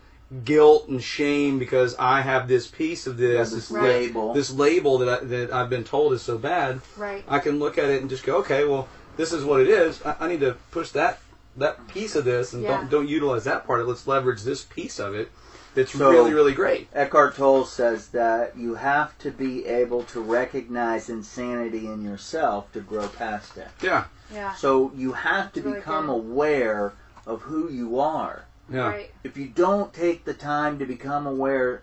[0.45, 4.33] guilt and shame because I have this piece of this, this this, label.
[4.33, 6.79] this label that I, that I've been told is so bad.
[6.97, 7.23] Right.
[7.27, 8.87] I can look at it and just go, okay, well,
[9.17, 10.01] this is what it is.
[10.05, 11.19] I, I need to push that
[11.57, 12.77] that piece of this and Yeah.
[12.77, 13.81] don't don't utilize that part.
[13.81, 13.89] Of it.
[13.89, 15.31] Let's leverage this piece of it.
[15.75, 16.87] That's So- really really great.
[16.93, 22.79] Eckhart Tolle says that you have to be able to recognize insanity in yourself to
[22.79, 23.67] grow past it.
[23.81, 24.55] Yeah, Yeah.
[24.55, 26.13] So you have to Really become good.
[26.13, 26.93] aware
[27.27, 28.45] of who you are.
[28.69, 29.11] yeah, Right.
[29.23, 31.81] If you don't take the time to become aware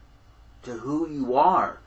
[0.64, 1.78] to who you are,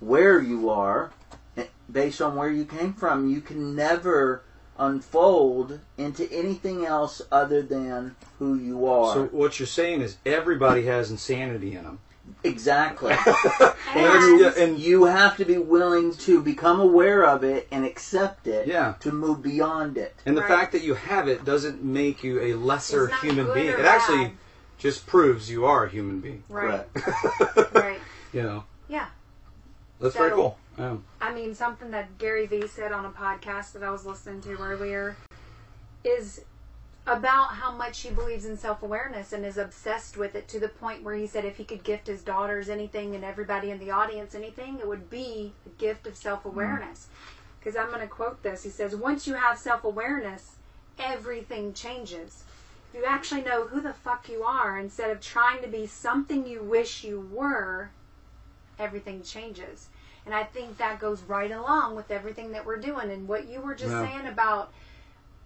[0.00, 1.10] where you are,
[1.56, 4.42] eh, based on where you came from, you can never
[4.78, 9.14] unfold into anything else other than who you are.
[9.14, 11.98] So what you're saying is everybody has insanity in them.
[12.42, 13.14] exactly.
[13.94, 18.46] And- yeah, and you have to be willing to become aware of it and accept
[18.48, 18.94] it Yeah.
[19.00, 20.14] to move beyond it.
[20.26, 20.48] And the Right.
[20.50, 23.70] fact that you have it doesn't make you a lesser human being.
[23.70, 24.32] or It actually
[24.78, 26.42] just proves you are a human being.
[26.48, 26.84] Right.
[26.94, 27.74] Correct.
[27.74, 28.00] right.
[28.32, 29.06] You know, Yeah.
[30.00, 30.58] that's very cool.
[30.78, 30.96] Yeah.
[31.20, 34.56] I mean, something that Gary Vee said on a podcast that I was listening to
[34.56, 35.16] earlier
[36.02, 36.42] is
[37.06, 40.68] about how much he believes in self awareness and is obsessed with it to the
[40.68, 43.90] point where he said if he could gift his daughters anything and everybody in the
[43.90, 47.08] audience anything, it would be a gift of self awareness.
[47.58, 47.82] Because mm.
[47.82, 48.64] I'm going to quote this.
[48.64, 50.56] He says, Once you have self awareness,
[50.98, 52.44] everything changes.
[52.92, 56.46] If you actually know who the fuck you are instead of trying to be something
[56.46, 57.90] you wish you were,
[58.78, 59.88] everything changes.
[60.26, 63.10] And I think that goes right along with everything that we're doing.
[63.10, 64.06] And what you were just Yeah.
[64.06, 64.72] saying about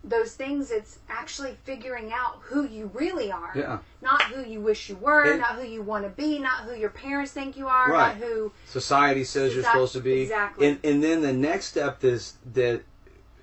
[0.05, 3.51] those things, it's actually figuring out who you really are.
[3.57, 3.79] Yeah.
[4.01, 6.75] Not who you wish you were, And- not who you want to be, not who
[6.75, 8.17] your parents think you are, Right.
[8.17, 8.53] not who.
[8.67, 10.21] Society says you're supposed to be.
[10.23, 10.69] exactly.
[10.69, 12.83] And and then the next step is that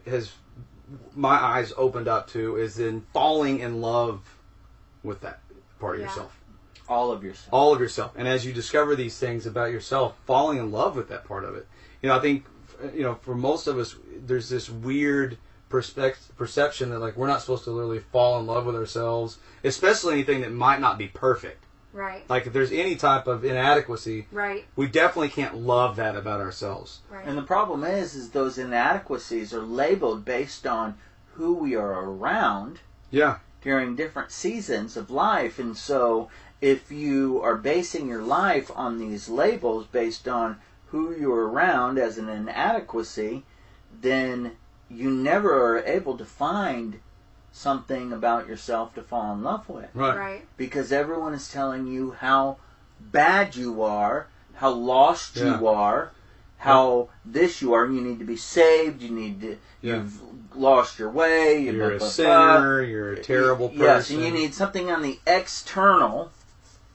[0.08, 0.32] has
[1.16, 4.22] my eyes opened up to is then falling in love
[5.04, 5.42] with that
[5.80, 6.08] part of Yeah.
[6.08, 6.40] yourself.
[6.88, 7.50] All of yourself.
[7.52, 8.12] all of yourself.
[8.16, 11.56] And as you discover these things about yourself, falling in love with that part of
[11.56, 11.68] it.
[12.02, 12.46] You know, I think,
[12.94, 15.38] you know, for most of us, there's this weird
[15.70, 20.14] perspect- perception that like we're not supposed to literally fall in love with ourselves, especially
[20.14, 21.64] anything that might not be perfect.
[21.92, 22.30] Right.
[22.30, 24.66] Like if there's any type of inadequacy, Right.
[24.76, 27.00] we definitely can't love that about ourselves.
[27.10, 27.26] Right.
[27.26, 30.96] And the problem is, is those inadequacies are labeled based on
[31.36, 32.80] who we are around
[33.12, 33.38] Yeah.
[33.62, 35.58] during different seasons of life.
[35.58, 36.30] And so,
[36.62, 42.18] if you are basing your life on these labels based on who you're around as
[42.18, 43.44] an inadequacy,
[44.02, 44.52] then
[44.90, 47.00] you never are able to find
[47.52, 50.18] something about yourself to fall in love with Right.
[50.18, 50.46] right.
[50.58, 52.58] because everyone is telling you how
[53.00, 55.60] bad you are, how lost Yeah.
[55.60, 56.12] you are,
[56.58, 57.86] how this you are.
[57.86, 59.02] And you need to be saved.
[59.02, 59.58] You need to.
[59.82, 59.96] Yeah.
[59.98, 60.22] You've
[60.56, 61.60] lost your way.
[61.60, 63.82] you You're blah, a blah, sinner, you're a terrible person.
[63.84, 66.32] Yes, and you need something on the external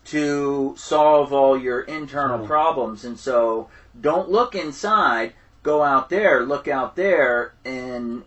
[0.06, 3.04] to solve all your internal problems.
[3.04, 3.68] And so,
[4.00, 5.34] don't look inside.
[5.62, 6.44] Go out there.
[6.44, 8.22] Look out there, and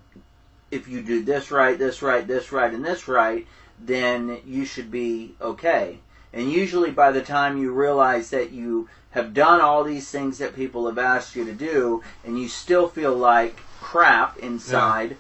[0.70, 3.48] if you do this right, this right, this right, and this right,
[3.80, 6.00] then you should be okay.
[6.32, 10.56] And usually, by the time you realize that you have done all these things that
[10.56, 15.18] people have asked you to do, and you still feel like crap inside,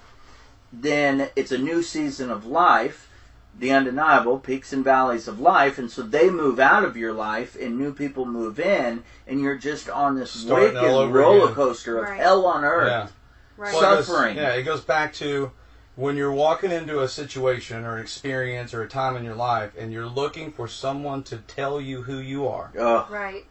[0.71, 3.09] then it's a new season of life,
[3.57, 7.55] the undeniable peaks and valleys of life, and so they move out of your life,
[7.59, 11.43] and new people move in, and you're just on this Starting wicked all over roller
[11.45, 11.53] again.
[11.55, 12.19] coaster of Right.
[12.19, 12.87] hell on earth.
[12.87, 13.07] Yeah.
[13.55, 13.73] Right.
[13.73, 14.37] Well, it goes- Suffering.
[14.37, 15.51] yeah, it goes back to
[15.95, 19.73] when you're walking into a situation or an experience or a time in your life
[19.77, 22.71] and you're looking for someone to tell you who you are.
[22.77, 23.45] Ugh, Right.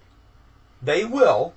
[0.82, 1.55] They will,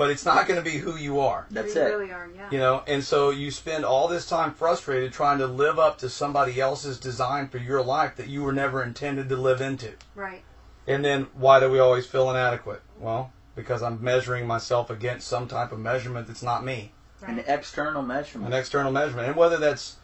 [0.00, 1.46] but it's not going to be who you are.
[1.50, 1.84] that's we it.
[1.84, 2.26] really are.
[2.34, 2.48] Yeah.
[2.50, 6.08] You know, and so you spend all this time frustrated trying to live up to
[6.08, 9.92] somebody else's design for your life that you were never intended to live into.
[10.14, 10.40] Right.
[10.86, 12.80] And then why do we always feel inadequate?
[12.98, 16.92] Well, because I'm measuring myself against some type of measurement that's not me.
[17.20, 17.32] Right.
[17.32, 18.54] An external measurement.
[18.54, 19.96] an external measurement, and whether that's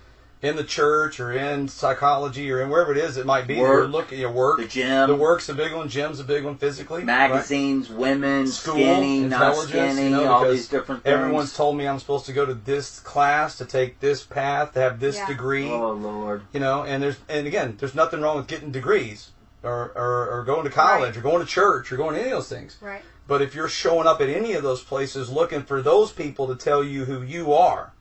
[0.42, 3.56] in the church or in psychology or in wherever it is, it might be.
[3.58, 3.68] Work.
[3.78, 4.58] You're looking at your work.
[4.58, 5.08] The gym.
[5.08, 5.88] The work's a big one.
[5.88, 6.98] Gym's a big one physically.
[7.00, 7.06] right?
[7.06, 11.12] magazines, women, School, skinny, not intelligence, skinny, you know, all these different things.
[11.14, 14.80] Everyone's told me I'm supposed to go to this class to take this path to
[14.80, 15.26] have this Yeah.
[15.26, 15.70] degree.
[15.70, 16.42] Oh Lord.
[16.52, 19.30] You know, and there's and again, there's nothing wrong with getting degrees
[19.62, 21.16] or or, or going to college Right.
[21.16, 22.76] or going to church or going to any of those things.
[22.80, 23.02] Right.
[23.26, 26.54] But if you're showing up at any of those places looking for those people to
[26.54, 27.92] tell you who you are,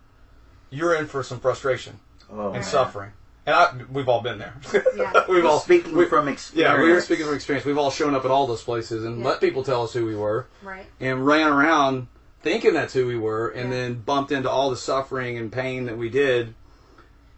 [0.69, 1.99] you're in for some frustration
[2.35, 3.11] Oh, and suffering.
[3.45, 4.55] And I, we've all been there.
[4.95, 5.11] Yeah.
[5.29, 6.53] we've Well, all speaking we- from experience.
[6.77, 7.65] Yeah, we were speaking from experience.
[7.65, 9.25] We've all shown up at all those places and Yeah.
[9.27, 10.85] let people tell us who we were, Right.
[10.99, 12.07] and ran around
[12.41, 13.75] thinking that's who we were, and Yeah.
[13.77, 16.53] then bumped into all the suffering and pain that we did,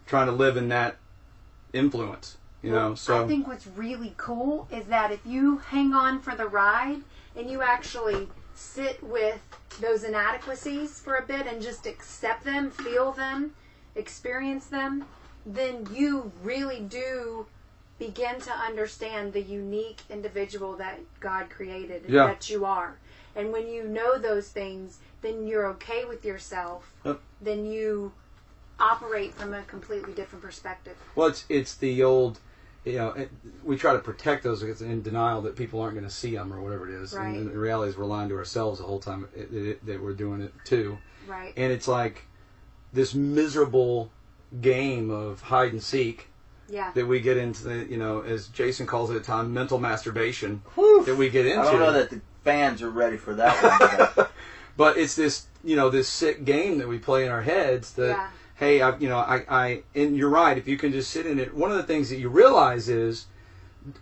[0.06, 0.96] trying to live in that
[1.74, 2.38] influence.
[2.64, 6.36] You know, so I think what's really cool is that if you hang on for
[6.36, 7.02] the ride
[7.36, 9.40] and you actually sit with
[9.80, 13.54] those inadequacies for a bit and just accept them, feel them,
[13.98, 15.06] experience them,
[15.46, 17.48] then you really do
[18.00, 22.28] begin to understand the unique individual that God created and Yeah.
[22.28, 22.98] that you are.
[23.36, 26.94] And when you know those things, then you're okay with yourself.
[27.06, 27.20] Yep.
[27.42, 28.12] Then you
[28.80, 30.96] operate from a completely different perspective.
[31.16, 32.40] Well, it's it's the old,
[32.86, 33.32] you know, it,
[33.64, 36.62] we try to protect those in denial that people aren't going to see them or
[36.62, 37.14] whatever it is.
[37.14, 37.36] Right.
[37.36, 40.14] And the reality is we're lying to ourselves the whole time it, it, that we're
[40.14, 41.00] doing it too.
[41.28, 41.54] Right.
[41.58, 42.26] And it's like
[42.94, 44.12] this miserable
[44.62, 46.28] game of hide and seek
[46.70, 46.92] Yeah.
[46.94, 47.64] that we get into.
[47.64, 51.04] The, you know, as Jason calls it at time, mental masturbation Whew.
[51.06, 51.62] that we get into.
[51.62, 54.28] I don't know that the fans are ready for that one.
[54.78, 58.10] but it's this you know this sick game that we play in our heads that
[58.10, 58.28] Yeah.
[58.56, 61.40] hey I, you know I, I and you're right if you can just sit in
[61.40, 63.26] it one of the things that you realize is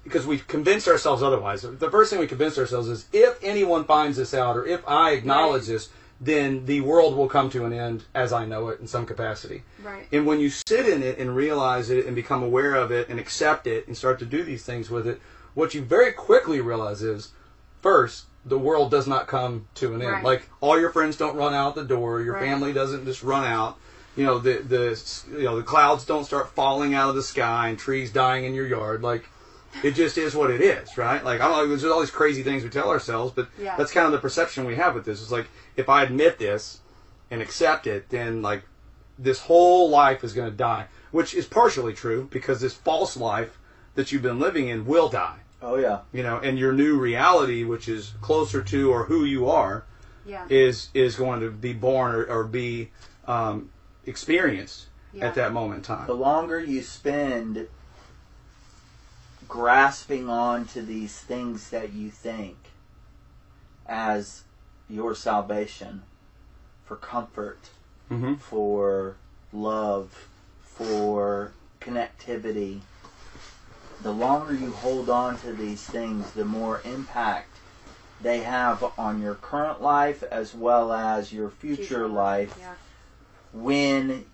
[0.03, 1.61] because we convinced ourselves otherwise.
[1.61, 5.11] The first thing we convinced ourselves is if anyone finds this out or if I
[5.11, 5.67] acknowledge Right.
[5.73, 5.89] this,
[6.21, 9.63] then the world will come to an end as I know it in some capacity.
[9.83, 10.07] Right.
[10.11, 13.19] And when you sit in it and realize it and become aware of it and
[13.19, 15.19] accept it and start to do these things with it,
[15.53, 17.31] what you very quickly realize is
[17.81, 20.11] first, the world does not come to an end.
[20.11, 20.23] Right.
[20.23, 22.43] Like all your friends don't run out the door, your Right.
[22.43, 23.77] family doesn't just run out.
[24.15, 25.01] You know, the the
[25.31, 28.53] you know, the clouds don't start falling out of the sky and trees dying in
[28.53, 29.01] your yard.
[29.01, 29.29] Like
[29.83, 31.23] it just is what it is, right?
[31.23, 33.75] Like I don't know, there's all these crazy things we tell ourselves, but Yeah.
[33.77, 35.21] that's kind of the perception we have with this.
[35.21, 36.79] It's like if I admit this
[37.31, 38.63] and accept it, then like
[39.17, 43.57] this whole life is going to die, which is partially true because this false life
[43.95, 45.37] that you've been living in will die.
[45.61, 45.99] Oh yeah.
[46.11, 49.85] You know, and your new reality, which is closer to or who you are,
[50.25, 50.45] Yeah.
[50.49, 52.91] is is going to be born or, or be
[53.27, 53.69] um,
[54.05, 55.25] experienced Yeah.
[55.27, 56.07] at that moment in time.
[56.07, 57.67] The longer you spend
[59.47, 62.57] grasping on to these things that you think
[63.85, 64.43] as
[64.89, 66.03] your salvation
[66.85, 67.69] for comfort,
[68.09, 69.15] hmm for
[69.51, 70.27] love,
[70.63, 72.81] for connectivity,
[74.01, 77.57] the longer you hold on to these things, the more impact
[78.21, 82.55] they have on your current life as well as your future, life.
[82.59, 82.73] Yeah.
[83.51, 84.25] when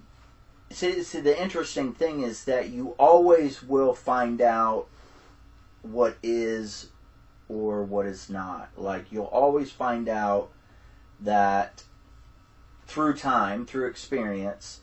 [0.72, 4.88] see, see the interesting thing is that you always will find out
[5.82, 6.90] what is
[7.50, 10.52] or what is not like you'll always find out
[11.20, 11.84] that
[12.86, 14.82] through time through experience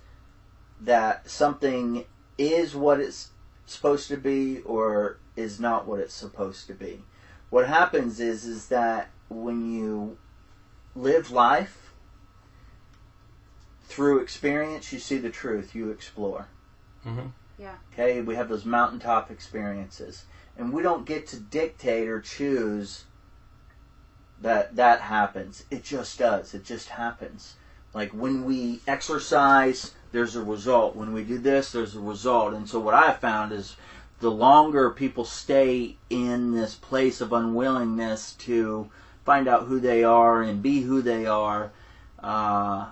[0.80, 2.04] that something
[2.36, 3.28] is what it's
[3.66, 7.02] supposed to be or is not what it's supposed to be
[7.50, 10.16] what happens is is that when you
[10.94, 11.88] live life
[13.88, 16.48] through experience, you see the truth, you explore.
[17.02, 17.28] hmm
[17.58, 17.76] Yeah.
[17.92, 20.24] Okay, we have those mountaintop experiences,
[20.58, 23.04] and we don't get to dictate or choose
[24.40, 25.64] that that happens.
[25.70, 26.52] It just does.
[26.54, 27.54] It just happens.
[27.94, 30.96] Like when we exercise, there's a result.
[30.96, 32.54] When we do this, there's a result.
[32.54, 33.76] And so what I've found is
[34.20, 38.90] the longer people stay in this place of unwillingness to
[39.24, 41.70] find out who they are and be who they are,
[42.22, 42.88] uh,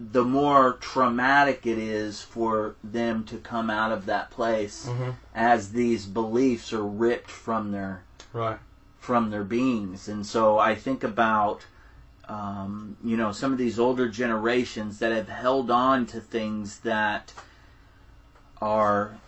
[0.00, 5.72] the more traumatic it is for them to come out of that place hmm as
[5.72, 8.58] these beliefs are ripped from their Right.
[9.00, 10.06] from their beings.
[10.08, 11.66] And so I think about,
[12.28, 17.32] um, you know, some of these older generations that have held on to things that
[18.62, 19.18] are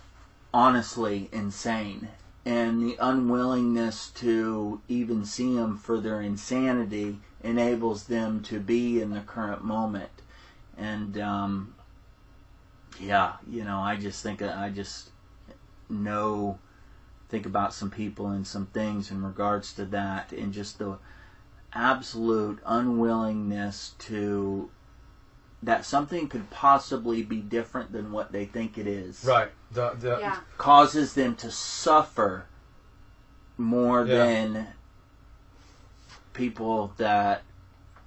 [0.54, 2.08] honestly insane.
[2.44, 9.10] And the unwillingness to even see them for their insanity enables them to be in
[9.10, 10.10] the current moment.
[10.76, 11.74] And, um,
[13.00, 15.10] yeah, you know, I just think, I just
[15.88, 16.58] know
[17.28, 20.98] think about some people and some things in regards to that and just the
[21.72, 24.70] absolute unwillingness to
[25.62, 29.50] that something could possibly be different than what they think it is Right.
[29.72, 30.40] The the Yeah.
[30.56, 32.46] causes them to suffer
[33.58, 34.14] more Yeah.
[34.14, 34.66] than
[36.32, 37.45] people that to take a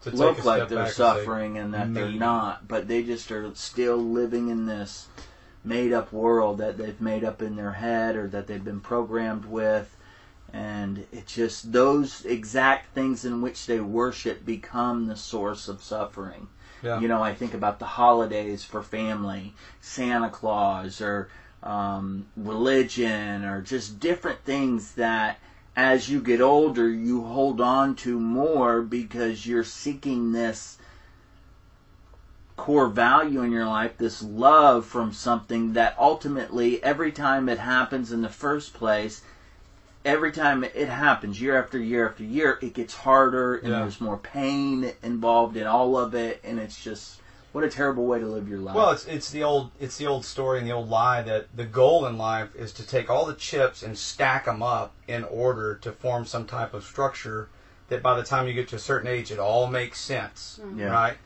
[0.05, 3.53] look like they're back and say, suffering and that they're not, but they just are
[3.55, 5.07] still living in this
[5.63, 9.45] made up world that they've made up in their head or that they've been programmed
[9.45, 9.95] with.
[10.51, 16.47] And it's just those exact things in which they worship become the source of suffering.
[16.81, 16.99] Yeah.
[16.99, 21.29] You know, I think about the holidays for family, Santa Claus, or
[21.61, 25.39] um, religion, or just different things that
[25.79, 30.77] as you get older you hold on to more because you're seeking this
[32.57, 38.11] core value in your life, this love from something that ultimately every time it happens
[38.11, 39.21] in the first place,
[40.03, 43.79] every time it happens year after year after year, it gets harder and Yeah.
[43.79, 47.21] there's more pain involved in all of it and it's just
[47.51, 48.75] what a terrible way to live your life.
[48.75, 51.65] Well, it's it's the old it's the old story and the old lie that the
[51.65, 55.75] goal in life is to take all the chips and stack them up in order
[55.75, 57.49] to form some type of structure
[57.89, 60.91] that by the time you get to a certain age it all makes sense, Yeah.
[60.91, 61.17] right?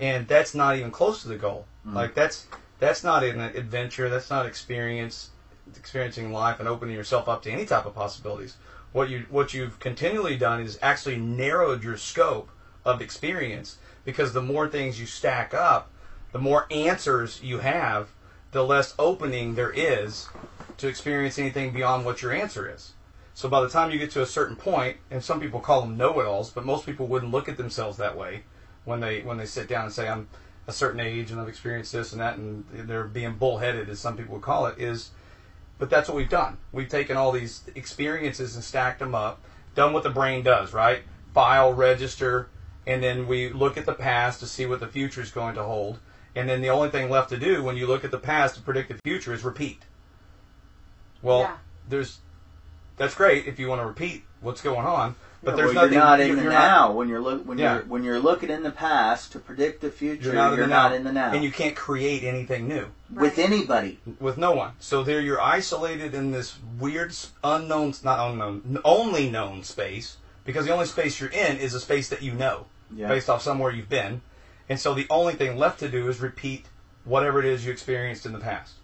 [0.00, 1.66] And that's not even close to the goal.
[1.86, 1.94] Mm.
[1.94, 2.46] Like that's
[2.80, 4.08] that's not an adventure.
[4.08, 5.30] That's not experience
[5.76, 8.56] experiencing life and opening yourself up to any type of possibilities.
[8.92, 12.48] What you what you've continually done is actually narrowed your scope
[12.84, 13.76] of experience
[14.08, 15.90] because the more things you stack up,
[16.32, 18.08] the more answers you have,
[18.52, 20.30] the less opening there is
[20.78, 22.94] to experience anything beyond what your answer is.
[23.34, 25.98] So by the time you get to a certain point, and some people call them
[25.98, 28.44] know-it-alls, but most people wouldn't look at themselves that way
[28.86, 30.28] when they when they sit down and say I'm
[30.66, 34.16] a certain age and I've experienced this and that, and they're being bullheaded, as some
[34.16, 34.78] people would call it.
[34.78, 35.10] Is
[35.78, 36.56] But that's what we've done.
[36.72, 39.42] We've taken all these experiences and stacked them up,
[39.74, 41.02] done what the brain does, right?
[41.34, 42.48] File, register,
[42.88, 45.62] and then we look at the past to see what the future is going to
[45.62, 45.98] hold.
[46.34, 48.62] And then the only thing left to do when you look at the past to
[48.62, 49.82] predict the future is repeat.
[51.22, 51.56] Well, Yeah.
[51.88, 52.18] there's
[52.96, 55.14] that's great if you want to repeat what's going on,
[55.44, 55.92] but Yeah, there's well, nothing.
[55.92, 56.90] You're not in the you're now.
[56.92, 57.74] when you're look when Yeah.
[57.74, 60.66] you're when you're looking in the past to predict the future, You're not, in, the
[60.66, 61.32] not now, in the now.
[61.32, 64.00] and you can't create anything new with anybody.
[64.18, 64.72] with no one.
[64.80, 67.14] So there, you're isolated in this weird,
[67.44, 72.08] unknown, not unknown, only known space because the only space you're in is a space
[72.08, 73.08] that you know Yeah.
[73.08, 74.22] based off somewhere you've been,
[74.68, 76.66] and so the only thing left to do is repeat
[77.04, 78.74] whatever it is you experienced in the past.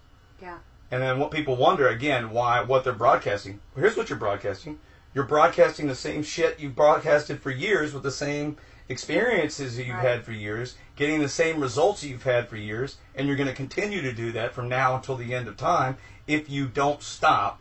[0.41, 0.57] Yeah.
[0.91, 3.59] And then what people wonder again why what they're broadcasting.
[3.75, 4.79] Well, here's what you're broadcasting.
[5.13, 8.57] You're broadcasting the same shit you've broadcasted for years with the same
[8.89, 10.05] experiences that you've Right.
[10.05, 13.55] had for years, getting the same results you've had for years, and you're going to
[13.55, 15.97] continue to do that from now until the end of time
[16.27, 17.59] if you don't stop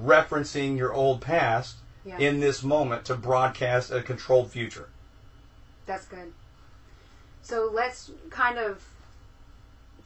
[0.00, 2.18] referencing your old past Yeah.
[2.18, 4.88] in this moment to broadcast a controlled future.
[5.86, 6.32] That's good.
[7.42, 8.84] So let's kind of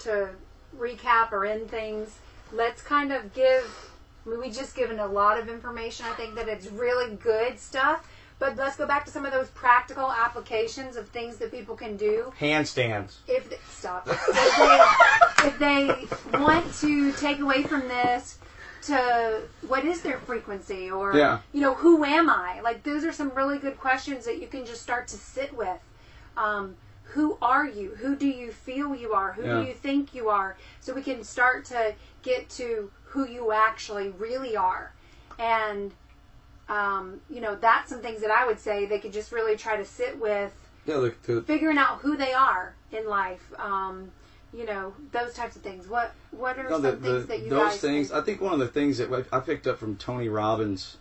[0.01, 0.31] to
[0.77, 2.19] recap or end things.
[2.53, 3.91] Let's kind of give.
[4.27, 6.07] I mean, we just given a lot of information.
[6.07, 8.07] I think that it's really good stuff.
[8.39, 11.97] But let's go back to some of those practical applications of things that people can
[11.97, 13.15] do Handstands.
[13.27, 14.19] if they, stop if
[14.59, 15.59] they, if
[16.33, 18.37] they want to take away from this
[18.87, 20.91] to what is their frequency?
[20.91, 21.39] Or Yeah.
[21.53, 22.61] you know who am i?
[22.61, 25.81] Like those are some really good questions that you can just start to sit with.
[26.37, 26.77] Um,
[27.15, 27.95] who are you?
[27.97, 29.33] Who do you feel you are?
[29.33, 29.61] Who Yeah.
[29.61, 30.57] do you think you are?
[30.81, 34.93] So we can start to get to who you actually really are.
[35.39, 35.93] And
[36.69, 39.77] um, you know that's some things that i would say they could just really try
[39.77, 40.53] to sit with
[40.85, 43.53] Yeah, look, figuring out who they are in life.
[43.59, 44.11] Um,
[44.57, 45.87] you know, those types of things.
[45.89, 47.51] What what are No, some the, things that you guys?
[47.51, 48.09] those guys things.
[48.09, 50.97] think- I think one of the things that I picked up from Tony Robbins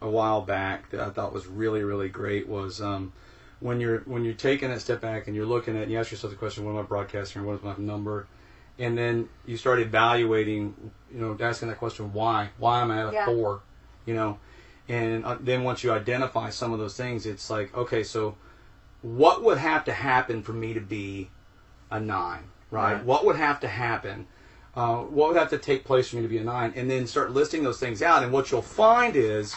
[0.00, 3.12] a while back that I thought was really really great was um,
[3.60, 6.10] when you're when you're taking a step back and you're looking at and you ask
[6.10, 7.44] yourself the question, what am I broadcasting?
[7.44, 8.26] What is my number?
[8.78, 12.50] And then you start evaluating, you know, asking that question, why?
[12.58, 13.24] Why am I at a Yeah.
[13.24, 13.60] four?
[14.06, 14.38] You know,
[14.88, 18.36] and uh, then once you identify some of those things, it's like, okay, so
[19.02, 21.28] what would have to happen for me to be
[21.90, 22.94] a nine, right?
[22.94, 23.04] Right.
[23.04, 24.26] What would have to happen?
[24.74, 26.72] Uh, what would have to take place for me to be a nine?
[26.76, 28.22] And then start listing those things out.
[28.22, 29.56] And what you'll find is,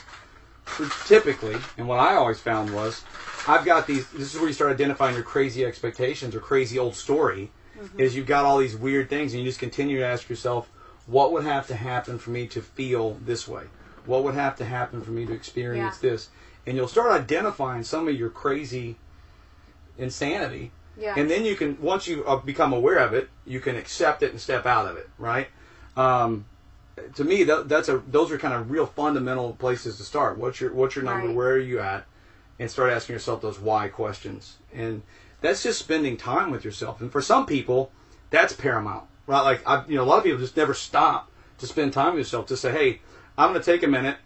[1.05, 3.03] typically, and what I always found was,
[3.47, 4.09] I've got these.
[4.12, 7.51] This is where you start identifying your crazy expectations or crazy old story.
[7.97, 10.70] Is you've got all these weird things, and you just continue to ask yourself,
[11.07, 13.64] what would have to happen for me to feel this way?
[14.05, 16.12] What would have to happen for me to experience Yeah.
[16.12, 16.30] this?
[16.66, 18.97] And you'll start identifying some of your crazy
[19.97, 21.14] insanity yeah.
[21.18, 24.32] and then you can once you uh, become aware of it you can accept it
[24.32, 25.48] and step out of it right?
[25.98, 26.46] Um,
[27.16, 30.38] to me that, that's a those are kind of real fundamental places to start.
[30.38, 31.28] What's your what's your number?
[31.28, 31.36] Right.
[31.36, 32.06] where are you at?
[32.60, 34.58] And start asking yourself those why questions.
[34.72, 35.02] And
[35.42, 37.02] that's just spending time with yourself.
[37.02, 37.92] And for some people
[38.30, 39.42] that's paramount right?
[39.42, 41.30] Like I, you know a lot of people just never stop
[41.60, 43.02] to spend time with yourself to say hey
[43.38, 44.18] i'm going to take a minute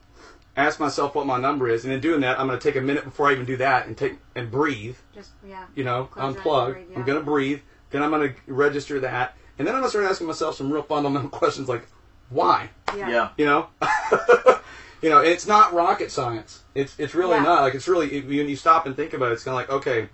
[0.58, 2.82] ask myself what my number is and in doing that i'm going to take a
[2.82, 5.66] minute before i even do that and take and breathe Just yeah.
[5.76, 6.74] you know, Close unplug.
[6.74, 6.98] breathe, yeah.
[7.00, 7.62] I'm going to breathe.
[7.92, 9.36] Then I'm going to register that.
[9.58, 11.88] And then I'm going to start asking myself some real fundamental questions like,
[12.30, 12.70] why?
[12.98, 13.10] Yeah.
[13.10, 13.30] Yeah.
[13.38, 13.68] You know?
[15.02, 16.64] you know, it's not rocket science.
[16.74, 17.44] It's it's really Yeah.
[17.44, 17.62] not.
[17.62, 20.10] Like, it's really, when you stop and think about it, it's kind of like, okay,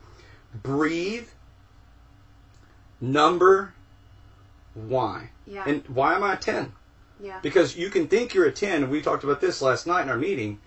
[0.62, 1.28] breathe,
[3.00, 3.74] number,
[4.74, 5.30] why?
[5.48, 5.64] Yeah.
[5.66, 6.74] And why am I a 10?
[7.22, 7.39] Yeah.
[7.41, 10.09] Because you can think you're a 10, and we talked about this last night in
[10.09, 10.59] our meeting,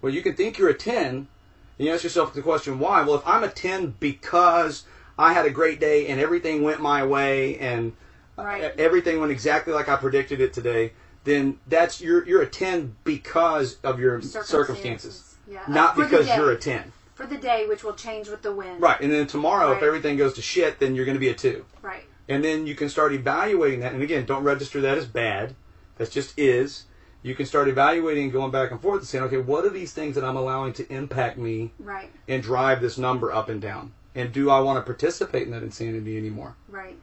[0.00, 3.02] where you can think you're a 10, and you ask yourself the question, why?
[3.02, 4.84] Well, if I'm a 10 because
[5.18, 7.92] I had a great day and everything went my way and
[8.36, 8.62] uh, Right.
[8.78, 10.92] everything went exactly like I predicted it today,
[11.24, 15.62] then that's you're you're a 10 because of your circumstances, Yeah.
[15.68, 16.92] not For because you're a 10.
[17.14, 18.80] for the day, which will change with the wind.
[18.80, 19.00] Right.
[19.00, 21.64] And then tomorrow, if everything goes to shit, then you're going to be a 2.
[21.82, 22.04] Right.
[22.28, 23.92] And then you can start evaluating that.
[23.92, 25.54] And again, don't register that as bad.
[25.98, 26.84] That just is.
[27.22, 29.92] You can start evaluating and going back and forth and saying, okay, what are these
[29.92, 32.10] things that I'm allowing to impact me Right.
[32.28, 33.92] and drive this number up and down?
[34.14, 36.54] And do I want to participate in that insanity anymore?
[36.68, 36.96] Right.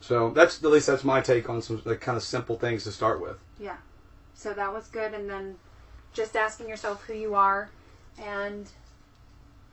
[0.00, 2.92] So that's at least that's my take on some like kind of simple things to
[2.92, 3.36] start with.
[3.60, 3.76] Yeah.
[4.34, 5.56] So that was good, and then
[6.12, 7.70] just asking yourself who you are,
[8.20, 8.68] and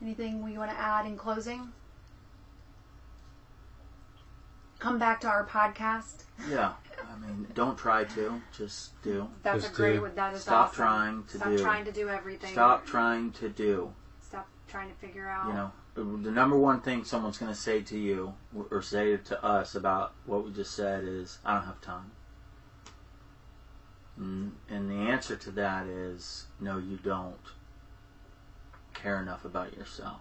[0.02, 1.72] anything we want to add in closing.
[4.78, 6.24] Come back to our podcast.
[6.50, 6.74] Yeah.
[7.02, 8.40] I mean, don't try to.
[8.56, 9.28] Just do.
[9.42, 10.02] That's Just a great do.
[10.02, 10.14] one.
[10.14, 10.76] That is Stop awesome.
[10.76, 11.58] trying to Stop do.
[11.58, 12.52] trying to do everything.
[12.52, 13.92] Stop trying to do.
[14.20, 15.46] Stop trying to figure out.
[15.48, 18.34] You know, the number one thing someone's going to say to you
[18.70, 22.10] or say to us about what we just said is, "I don't have time."
[24.18, 27.36] And, and the answer to that is no, you don't
[28.94, 30.20] care enough about yourself.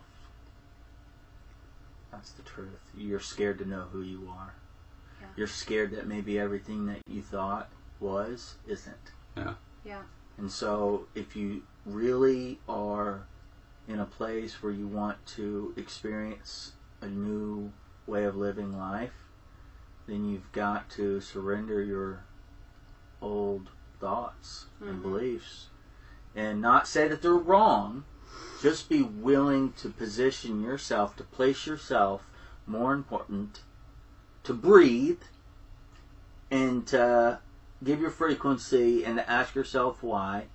[2.15, 2.79] That's the truth.
[2.97, 4.53] You're scared to know who you are.
[5.19, 5.27] Yeah.
[5.35, 9.11] You're scared that maybe everything that you thought was isn't.
[9.35, 9.55] Yeah.
[9.83, 10.01] Yeah.
[10.37, 13.25] And so, if you really are
[13.87, 17.71] in a place where you want to experience a new
[18.07, 19.13] way of living life,
[20.07, 22.23] then you've got to surrender your
[23.21, 25.01] old thoughts and Mhm.
[25.01, 25.67] beliefs
[26.33, 28.05] and not say that they're wrong.
[28.59, 32.27] Just be willing to position yourself, to place yourself
[32.65, 33.61] more important,
[34.43, 35.21] to breathe,
[36.49, 37.39] and to
[37.83, 40.45] give your frequency and to ask yourself why.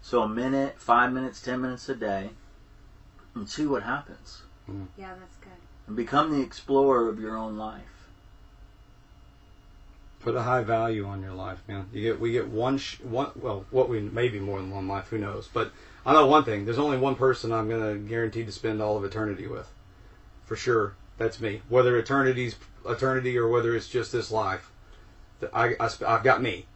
[0.00, 2.30] So a minute, five minutes, ten minutes a day,
[3.34, 4.42] and see what happens.
[4.68, 4.88] Mm.
[4.96, 5.52] Yeah, that's good.
[5.86, 8.01] And become the explorer of your own life.
[10.22, 11.88] Put a high value on your life, man.
[11.92, 15.08] You get we get one sh- one well, what we maybe more than one life,
[15.08, 15.48] who knows?
[15.52, 15.72] But
[16.06, 19.04] I know one thing: there's only one person I'm gonna guarantee to spend all of
[19.04, 19.68] eternity with,
[20.44, 20.94] for sure.
[21.18, 21.62] That's me.
[21.68, 22.54] Whether eternity's
[22.88, 24.70] eternity or whether it's just this life,
[25.52, 26.66] I, I sp- I've got me.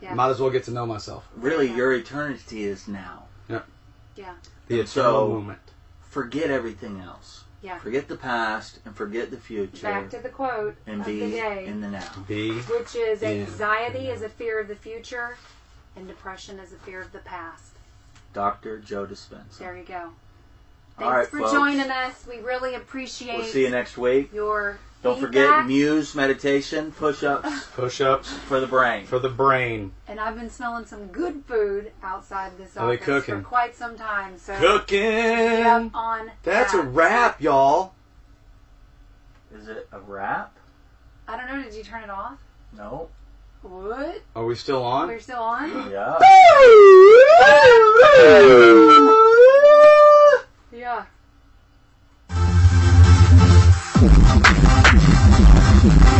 [0.00, 0.14] Yeah.
[0.14, 1.28] Might as well get to know myself.
[1.36, 1.76] Really, Yeah.
[1.76, 3.24] your eternity is now.
[3.48, 3.62] Yeah.
[4.16, 4.34] Yeah.
[4.68, 5.58] The eternal so- moment.
[6.02, 7.44] Forget everything else.
[7.66, 7.80] Yeah.
[7.80, 9.88] Forget the past and forget the future.
[9.88, 12.08] Back to the quote and of be the day, in the now.
[12.28, 15.36] Be which is anxiety is a fear of the future.
[15.96, 17.72] And depression is a fear of the past.
[18.32, 18.78] Dr.
[18.78, 19.58] Joe Dispenza.
[19.58, 20.10] There you go.
[20.96, 21.52] Thanks right, for folks.
[21.52, 22.24] joining us.
[22.28, 24.32] We really appreciate We'll see you next week.
[24.32, 25.28] your Don't feedback.
[25.28, 29.06] forget Muse meditation, push-ups push-ups for the brain.
[29.06, 29.92] for the brain.
[30.08, 33.42] And I've been smelling some good food outside this Are they office cooking?
[33.42, 34.38] for quite some time.
[34.38, 35.00] So Cooking.
[35.00, 36.82] Yep, on That's a that.
[36.86, 37.94] wrap, y'all.
[39.54, 40.56] Is it a wrap?
[41.28, 41.62] I don't know.
[41.62, 42.38] Did you turn it off?
[42.76, 43.08] No.
[43.62, 44.22] What?
[44.34, 45.08] Are we still on?
[45.08, 45.70] We're still on?
[45.90, 46.18] Yeah.
[50.72, 51.06] Yeah.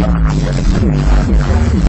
[0.00, 1.80] 私にさせてください。